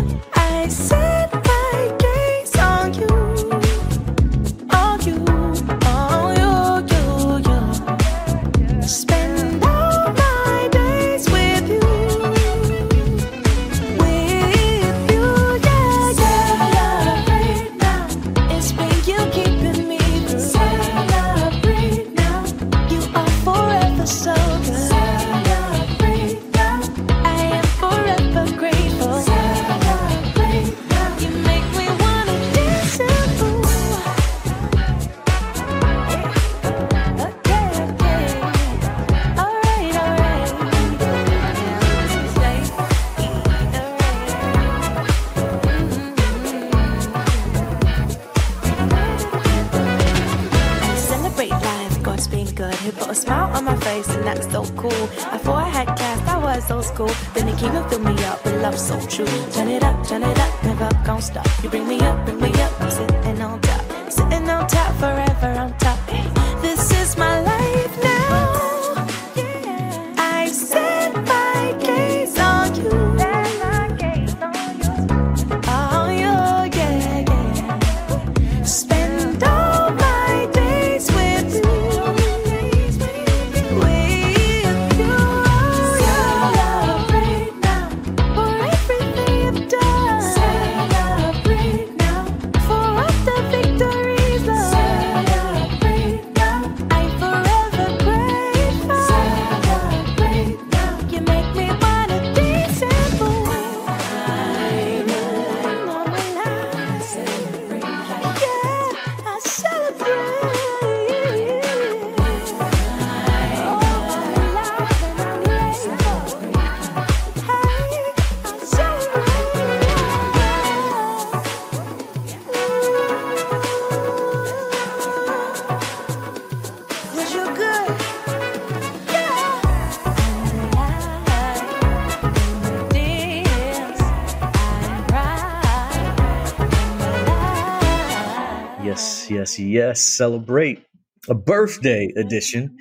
[139.59, 140.01] Yes.
[140.01, 140.83] Celebrate
[141.29, 142.77] a birthday edition.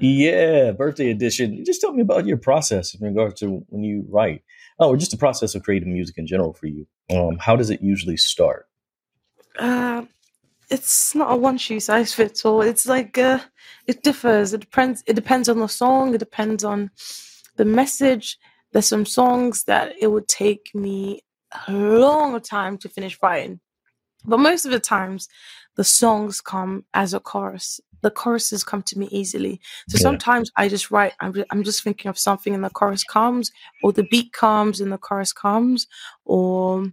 [0.00, 1.64] Yeah, birthday edition.
[1.64, 4.42] Just tell me about your process in regards to when you write,
[4.78, 6.86] oh, or just the process of creating music in general for you.
[7.10, 8.66] Um, how does it usually start?
[9.58, 10.04] Uh,
[10.70, 12.62] it's not a one shoe size fits all.
[12.62, 13.40] It's like uh,
[13.86, 14.54] it differs.
[14.54, 15.02] It depends.
[15.06, 16.14] It depends on the song.
[16.14, 16.90] It depends on
[17.56, 18.38] the message.
[18.72, 21.22] There's some songs that it would take me
[21.66, 23.60] a long time to finish writing,
[24.24, 25.28] but most of the times,
[25.76, 27.80] the songs come as a chorus.
[28.02, 29.60] The choruses come to me easily.
[29.88, 30.02] So Yeah.
[30.02, 31.12] sometimes I just write.
[31.20, 33.50] I'm just, I'm just thinking of something, and the chorus comes,
[33.82, 35.86] or the beat comes, and the chorus comes,
[36.24, 36.92] or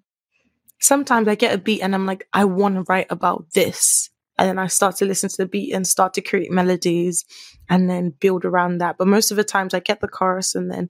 [0.80, 4.10] sometimes I get a beat and I'm like, I want to write about this.
[4.38, 7.26] And then I start to listen to the beat and start to create melodies
[7.70, 8.98] and then build around that.
[8.98, 10.90] But most of the times I get the chorus and then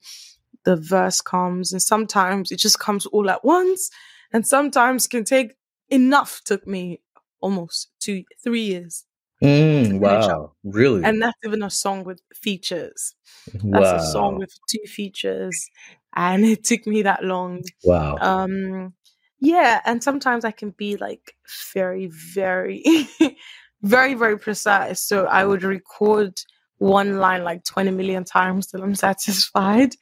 [0.65, 1.71] the verse comes.
[1.71, 3.89] And sometimes it just comes all at once.
[4.33, 5.53] And sometimes can take
[5.89, 6.99] enough, took me
[7.47, 9.05] almost two, three years.
[9.43, 11.03] Mm, wow, really?
[11.03, 13.15] And that's even a song with features.
[13.63, 15.69] wow, That's a song with two features.
[16.15, 18.17] And it took me that long wow.
[18.21, 18.93] um
[19.39, 21.35] yeah and sometimes i can be like
[21.73, 22.83] very very
[23.83, 26.33] very very precise so i would record
[26.79, 29.93] one line like 20 million times till i'm satisfied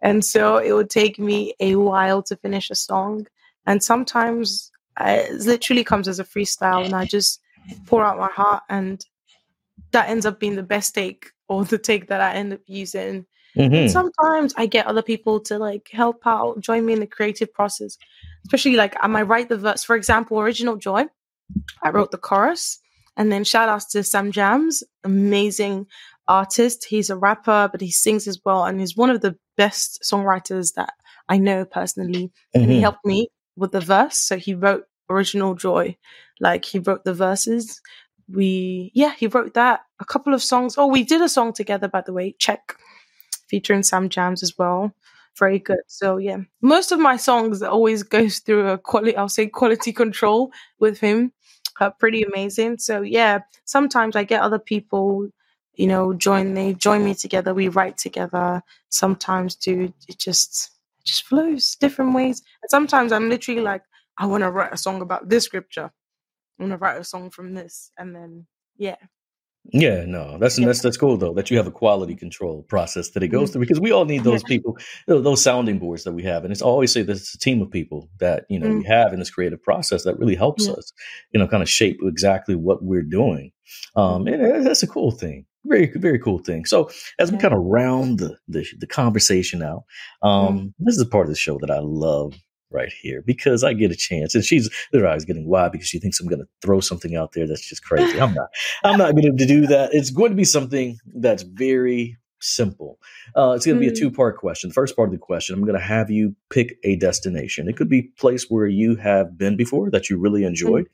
[0.00, 3.26] and so it would take me a while to finish a song
[3.66, 7.40] and sometimes I, it literally comes as a freestyle and i just
[7.86, 9.04] pour out my heart and
[9.92, 13.26] that ends up being the best take or the take that i end up using
[13.56, 13.90] and Mhm.
[13.90, 17.98] sometimes I get other people to like help out, join me in the creative process.
[18.46, 19.82] Especially like I might write the verse.
[19.82, 21.06] For example, Original Joy,
[21.82, 22.78] I wrote the chorus.
[23.16, 25.86] And then shout outs to Sam Jams, amazing
[26.28, 26.84] artist.
[26.84, 28.64] He's a rapper, but he sings as well.
[28.64, 30.92] And he's one of the best songwriters that
[31.28, 32.30] I know personally.
[32.54, 32.82] And he Mhm.
[32.82, 33.30] helped me
[33.60, 34.16] with the verse.
[34.18, 35.96] So he wrote Original Joy.
[36.40, 37.80] Like he wrote the verses.
[38.32, 39.80] We, yeah, he wrote that.
[40.00, 40.76] A couple of songs.
[40.78, 42.34] Oh, we did a song together, by the way.
[42.38, 42.76] Check
[43.48, 44.92] featuring Sam Jams as well.
[45.38, 45.80] Very good.
[45.86, 49.16] So yeah, most of my songs always goes through a quality.
[49.16, 51.32] I'll say quality control with him.
[51.80, 52.78] Uh, pretty amazing.
[52.78, 55.28] So yeah, sometimes I get other people,
[55.74, 57.54] you know, join they join me together.
[57.54, 58.62] We write together.
[58.90, 60.70] Sometimes, dude, it just
[61.00, 62.42] it just flows different ways.
[62.62, 63.82] And sometimes I'm literally like,
[64.18, 65.90] I want to write a song about this scripture.
[66.58, 68.46] I want to write a song from this, and then
[68.76, 68.96] yeah,
[69.72, 70.66] Yeah, no, that's Yeah.
[70.66, 73.52] that's that's cool though that you have a quality control process that it goes Mhm.
[73.52, 74.76] through because we all need those people,
[75.06, 77.70] those sounding boards that we have, and it's always say that it's a team of
[77.70, 80.74] people that you know we have in this creative process that really helps Yeah.
[80.74, 80.92] us,
[81.32, 83.52] you know, kind of shape exactly what we're doing,
[83.96, 86.64] um, and that's a cool thing, very very cool thing.
[86.64, 89.84] So as we kind of round the, the the conversation out,
[90.22, 92.34] um, this is part of the show that I love
[92.70, 95.98] right here because I get a chance, and she's her eyes getting wide because she
[95.98, 98.20] thinks I'm going to throw something out there that's just crazy.
[98.20, 98.48] I'm not.
[98.84, 99.92] I'm not going to do that.
[99.92, 102.98] It's going to be something that's very simple.
[103.36, 103.98] Uh, it's going to be a Mm.
[103.98, 104.68] two part question.
[104.70, 107.68] The first part of the question, I'm going to have you pick a destination.
[107.68, 110.86] It could be a place where you have been before that you really enjoyed,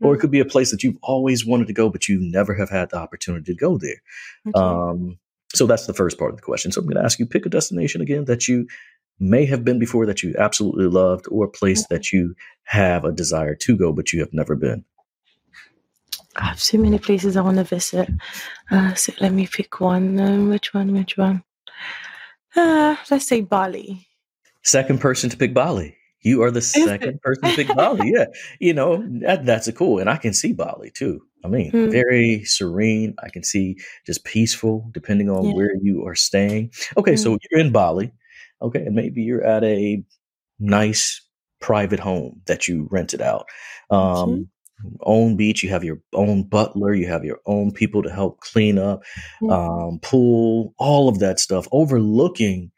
[0.00, 0.20] or it Mm.
[0.20, 2.90] could be a place that you've always wanted to go, but you never have had
[2.90, 4.00] the opportunity to go there.
[4.48, 4.58] Okay.
[4.60, 5.18] Um,
[5.54, 6.72] so that's the first part of the question.
[6.72, 8.66] So I'm going to ask you pick a destination again that you
[9.18, 12.34] may have been before that you absolutely loved, or a place that you
[12.64, 14.84] have a desire to go, but you have never been.
[16.36, 18.08] I have so many places I want to visit.
[18.70, 20.18] Uh, so let me pick one.
[20.20, 20.92] Um, which one?
[20.92, 21.42] Which one?
[22.54, 24.06] Uh, let's say Bali.
[24.62, 25.96] Second person to pick Bali.
[26.22, 28.10] You are the second person to pick Bali.
[28.14, 28.26] Yeah,
[28.58, 31.20] you know that, that's a cool, and I can see Bali too.
[31.44, 31.90] I mean, Hmm.
[31.90, 33.14] very serene.
[33.22, 35.54] I can see just peaceful, depending on Yeah.
[35.54, 36.72] where you are staying.
[36.96, 38.10] Okay, so you're in Bali.
[38.60, 40.02] Okay, and maybe you're at a
[40.58, 41.20] nice
[41.60, 43.46] private home that you rented out.
[43.90, 44.48] Um,
[45.00, 45.62] Own beach.
[45.62, 46.94] You have your own butler.
[46.94, 49.02] You have your own people to help clean up.
[49.50, 50.74] Um, pool.
[50.78, 52.70] All of that stuff overlooking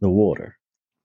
[0.00, 0.56] the water.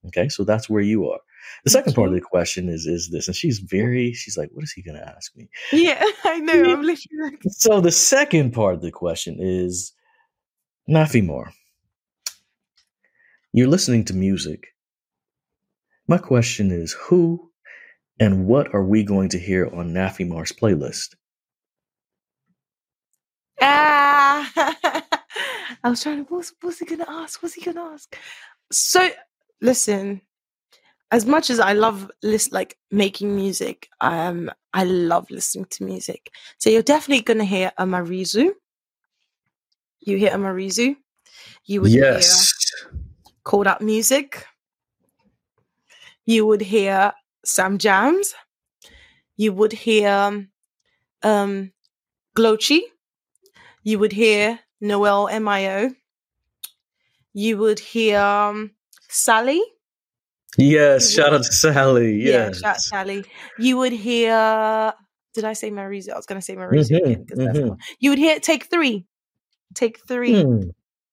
[0.06, 1.20] Okay, so that's where you are.
[1.64, 4.12] The second part of the question is is this, and she's very.
[4.12, 6.52] She's like, "What is he going to ask me?" Yeah, I know.
[6.72, 9.92] I'm literally So the second part of the question is
[10.88, 11.52] Naffymar.
[13.52, 14.68] You're listening to music.
[16.06, 17.47] My question is who
[18.20, 21.14] and what are we going to hear on Naffymar's playlist?
[23.60, 24.74] ah.
[25.84, 26.34] I was trying to.
[26.34, 27.42] What's, what's he gonna ask?
[27.42, 28.16] What's he gonna ask?
[28.72, 29.08] So,
[29.60, 30.20] listen.
[31.10, 36.30] As much as I love list like making music, um, I love listening to music.
[36.58, 38.50] So you're definitely gonna hear a Marizu.
[40.00, 40.96] You hear a Marizu.
[41.64, 42.20] You would hear
[43.44, 44.44] called up music.
[46.26, 47.14] You would hear
[47.44, 48.34] Sam Jams.
[49.36, 50.46] You would hear
[51.22, 51.72] um,
[52.36, 52.80] Glochi.
[53.82, 55.90] You would hear Noel Mio.
[57.34, 58.72] You would hear um,
[59.08, 59.62] Sally.
[60.56, 62.16] Yes, shout out to Sally.
[62.22, 62.58] Yeah, Yes.
[62.60, 63.24] shout Sally.
[63.58, 64.92] You would hear.
[65.34, 66.10] Did I say Marizu?
[66.10, 67.26] I was going to say Marizu Mhm, again.
[67.26, 67.62] 'cause that's mhm.
[67.62, 67.78] the one.
[68.00, 69.06] You would hear Take Three.
[69.74, 70.42] Take Three.
[70.42, 70.62] Hmm,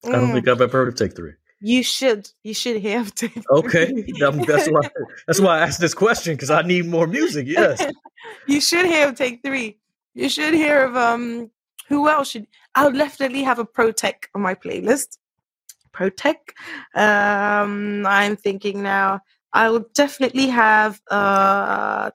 [0.05, 0.33] I don't Mm.
[0.33, 1.33] think I've ever heard of Take Three.
[1.61, 2.29] You should.
[2.43, 3.29] You should have to.
[3.49, 4.81] Okay, um, that's why
[5.27, 7.47] that's why I asked this question because I need more music.
[7.47, 7.83] Yes.
[8.47, 9.79] you should have Take Three.
[10.13, 11.49] You should hear of um
[11.87, 15.17] who else should I would definitely have a Protec on my playlist.
[15.93, 16.35] Protec.
[16.93, 19.21] Um I'm thinking now
[19.53, 22.11] I will definitely have uh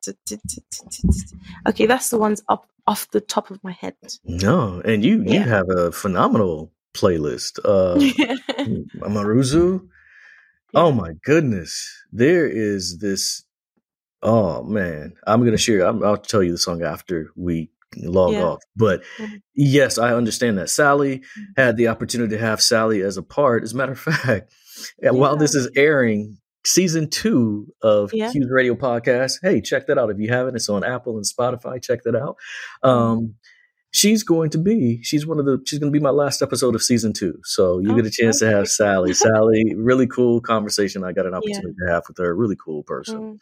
[1.66, 3.94] okay, that's the ones up off the top of my head.
[4.24, 7.58] No, and you you have a phenomenal playlist.
[7.64, 7.96] Uh,
[9.00, 9.86] Amaruzu.
[10.74, 13.44] Oh my goodness, there is this.
[14.22, 15.86] Oh man, I'm gonna share.
[15.86, 18.44] I'm, I'll tell you the song after we log Yeah.
[18.44, 18.62] off.
[18.76, 19.40] But Mhm.
[19.54, 21.22] yes, I understand that Sally
[21.56, 23.62] had the opportunity to have Sally as a part.
[23.64, 24.52] As a matter of fact,
[25.02, 28.30] and while this is airing, season two of Yeah.
[28.30, 29.38] Q's Radio Podcast.
[29.42, 30.54] Hey, check that out if you haven't.
[30.54, 31.82] It's on Apple and Spotify.
[31.82, 32.36] Check that out.
[32.82, 33.34] Um,
[33.90, 35.02] she's going to be.
[35.02, 35.60] She's one of the.
[35.66, 37.34] She's going to be my last episode of season two.
[37.44, 38.68] So you Oh, get a chance to have.
[38.68, 39.12] Sally.
[39.24, 41.04] Sally, really cool conversation.
[41.04, 42.34] I got an opportunity to have with her.
[42.34, 43.38] Really cool person, Mm,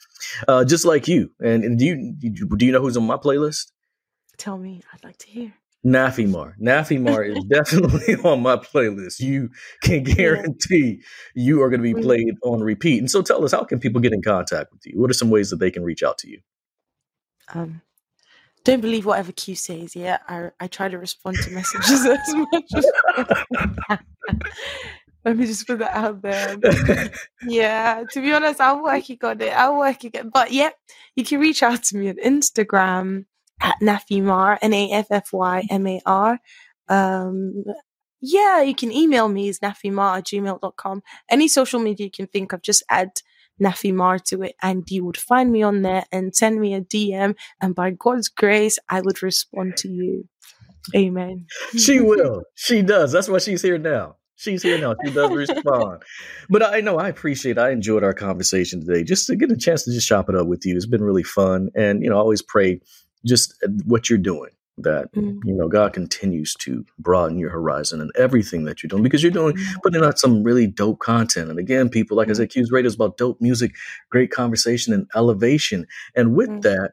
[0.49, 1.30] uh, just like you.
[1.40, 2.12] And, and do you
[2.57, 3.72] do you know who's on my playlist?
[4.36, 5.53] tell me, I'd like to hear.
[5.84, 6.53] Naffymar.
[6.61, 9.20] Naffymar is definitely on my playlist.
[9.20, 9.51] You
[9.82, 11.03] can guarantee
[11.34, 12.03] you are going to be Mm.
[12.05, 12.99] played on repeat.
[12.99, 15.01] And so tell us, how can people get in contact with you?
[15.01, 16.40] What are some ways that they can reach out to you?
[17.55, 17.80] Um
[18.65, 20.19] don't believe whatever Q says, yeah.
[20.29, 23.99] I I try to respond to messages as much as
[25.25, 26.57] Let me just put that out there.
[27.47, 29.53] Yeah, to be honest, I'm working on it.
[29.55, 30.33] I'm working it.
[30.33, 30.71] But yeah,
[31.17, 33.27] you can reach out to me on Instagram
[33.61, 36.39] at Naffymar, N A F F Y M A R.
[36.89, 37.65] Um,
[38.21, 41.03] yeah, you can email me, is naffymar at gmail.com.
[41.31, 43.11] Any social media you can think of, just add
[43.63, 47.35] Naffymar to it, and you would find me on there and send me a DM.
[47.61, 50.29] And by God's grace, I would respond to you.
[50.95, 51.47] Amen.
[51.77, 52.43] she will.
[52.55, 53.13] She does.
[53.13, 54.17] That's why she's here now.
[54.37, 54.95] She's here now.
[55.05, 56.03] She does respond.
[56.49, 59.03] But I know I appreciate I enjoyed our conversation today.
[59.03, 60.77] Just to get a chance to just chop it up with you.
[60.77, 61.71] It's been really fun.
[61.75, 62.81] And you know, I always pray
[63.27, 64.51] just uh, what you're doing.
[64.83, 65.41] That Mm.
[65.45, 69.33] you know, God continues to broaden your horizon and everything that you're doing because you're
[69.33, 71.51] doing putting out some really dope content.
[71.51, 73.74] And again, people, like I said, Q's Radio is about dope music,
[74.11, 75.87] great conversation, and elevation.
[76.14, 76.62] And with Mm.
[76.62, 76.93] that,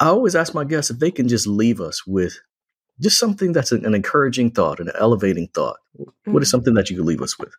[0.00, 2.38] I always ask my guests if they can just leave us with
[3.00, 5.78] just something that's an, an encouraging thought, an elevating thought.
[6.26, 6.50] What is Mm.
[6.50, 7.52] something that you could leave us with?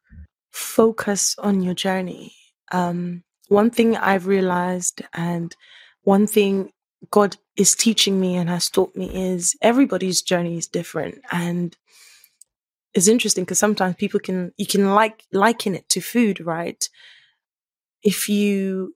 [0.51, 2.33] focus on your journey.
[2.71, 5.55] Um, one thing I've realized, and
[6.03, 6.71] one thing
[7.11, 11.75] God is teaching me and has taught me is everybody's journey is different, and
[12.93, 16.87] it's interesting because sometimes people can you can like liken it to food, right?
[18.03, 18.95] If you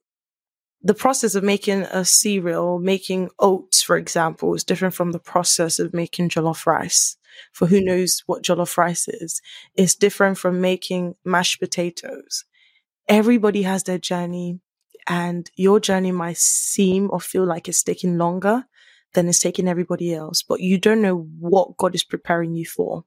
[0.82, 5.78] the process of making a cereal, making oats, for example, is different from the process
[5.78, 7.18] of making jollof rice.
[7.52, 9.42] For who knows what jollof rice is,
[9.76, 12.46] it's different from making mashed potatoes.
[13.08, 14.60] Everybody has their journey,
[15.10, 18.64] and your journey might seem or feel like it's taking longer
[19.16, 23.04] than it's taking everybody else, but you don't know what God is preparing you for.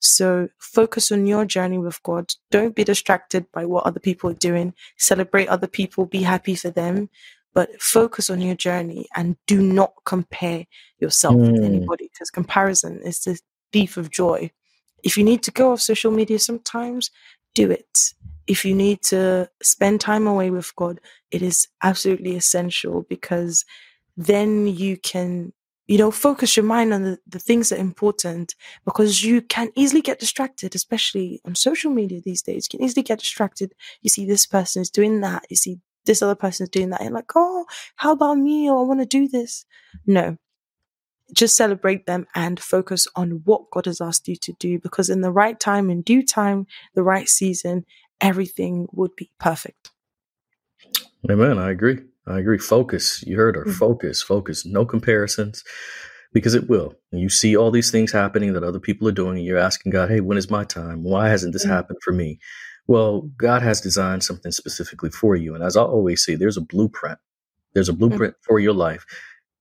[0.00, 2.34] So focus on your journey with God.
[2.50, 4.74] Don't be distracted by what other people are doing.
[4.98, 7.08] Celebrate other people, be happy for them,
[7.54, 10.66] but focus on your journey and do not compare
[10.98, 11.52] yourself mm.
[11.52, 13.38] with anybody because comparison is the
[13.72, 14.50] thief of joy.
[15.04, 17.10] If you need to go off social media sometimes,
[17.54, 18.12] do it.
[18.46, 23.64] If you need to spend time away with God, it is absolutely essential because
[24.16, 25.52] then you can
[25.86, 29.70] you know focus your mind on the, the things that are important because you can
[29.76, 32.68] easily get distracted especially on social media these days.
[32.70, 33.74] You can easily get distracted.
[34.02, 35.44] You see this person is doing that.
[35.48, 37.02] You see this other person is doing that.
[37.02, 37.66] And like oh
[37.96, 38.68] how about me?
[38.68, 39.64] Or oh, i want to do this.
[40.06, 40.36] No.
[41.32, 45.20] Just celebrate them and focus on what god has asked you to do because in
[45.20, 47.84] the right time in due time the right season
[48.20, 49.90] everything would be perfect
[51.30, 52.58] amen i agree I agree.
[52.58, 53.22] Focus.
[53.26, 53.62] You heard her.
[53.62, 53.72] Mm-hmm.
[53.72, 54.22] Focus.
[54.22, 54.66] Focus.
[54.66, 55.62] No comparisons
[56.32, 56.94] because it will.
[57.12, 59.92] And you see all these things happening that other people are doing, and you're asking
[59.92, 61.02] God, hey, when is my time?
[61.02, 61.72] Why hasn't this mm-hmm.
[61.72, 62.38] happened for me?
[62.88, 65.54] Well, God has designed something specifically for you.
[65.54, 67.18] And as I always say, there's a blueprint.
[67.74, 67.98] There's a mm.
[67.98, 68.46] blueprint mm-hmm.
[68.46, 69.04] for your life.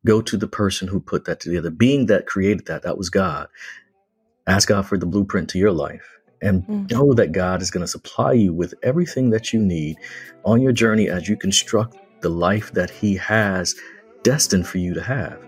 [0.06, 1.72] Go to the person who put that together.
[1.72, 3.48] Being that created that, that was God.
[4.46, 6.15] Ask God for the blueprint to your life
[6.46, 6.86] and mm-hmm.
[6.88, 9.98] know that God is going to supply you with everything that you need
[10.44, 13.76] on your journey as you construct the life that He has
[14.24, 15.46] destined for you to have.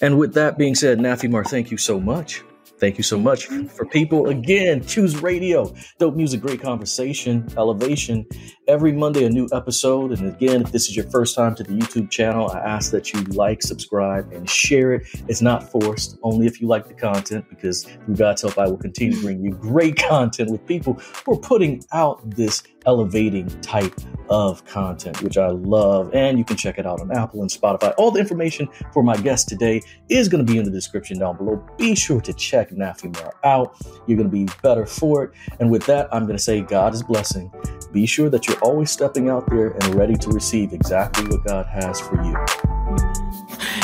[0.00, 2.42] And with that being said, Naffymar, thank you so much.
[2.78, 4.28] Thank you so much for people.
[4.28, 5.74] Again, Q's Radio.
[5.98, 8.26] Dope music, great conversation, elevation.
[8.68, 10.10] Every Monday, a new episode.
[10.10, 13.12] And again, if this is your first time to the YouTube channel, I ask that
[13.12, 15.06] you like, subscribe, and share it.
[15.28, 18.76] It's not forced, only if you like the content, because through God's help, I will
[18.76, 23.94] continue to bring you great content with people who are putting out this elevating type
[24.30, 26.12] of content, which I love.
[26.12, 27.94] And you can check it out on Apple and Spotify.
[27.98, 31.36] All the information for my guest today is going to be in the description down
[31.36, 31.64] below.
[31.76, 33.76] Be sure to check Naffymar out.
[34.06, 35.30] You're going to be better for it.
[35.60, 37.52] And with that, I'm going to say God is blessing.
[37.92, 41.66] Be sure that you're always stepping out there and ready to receive exactly what God
[41.66, 42.36] has for you.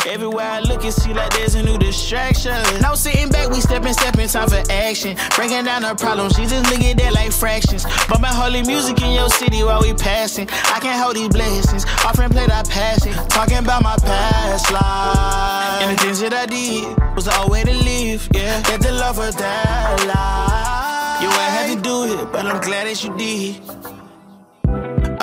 [0.06, 2.52] Everywhere I look, it see like there's a new distraction.
[2.82, 5.16] No sitting back, we stepping, stepping, time for action.
[5.36, 7.84] Breaking down the problems, she just look at that like fractions.
[8.08, 10.48] But my holy music in your city while we passing.
[10.50, 11.84] I can't hold these blessings.
[12.04, 13.12] Offering play that passion.
[13.28, 15.82] Talking about my past life.
[15.82, 18.28] And the things that I did was the way to live.
[18.34, 21.22] Yeah, get the love of that life.
[21.22, 24.01] You ain't had to do it, but I'm glad that you did.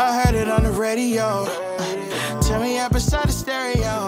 [0.02, 1.44] I heard it on the radio.
[2.40, 3.99] Tell me I'm beside the stereo.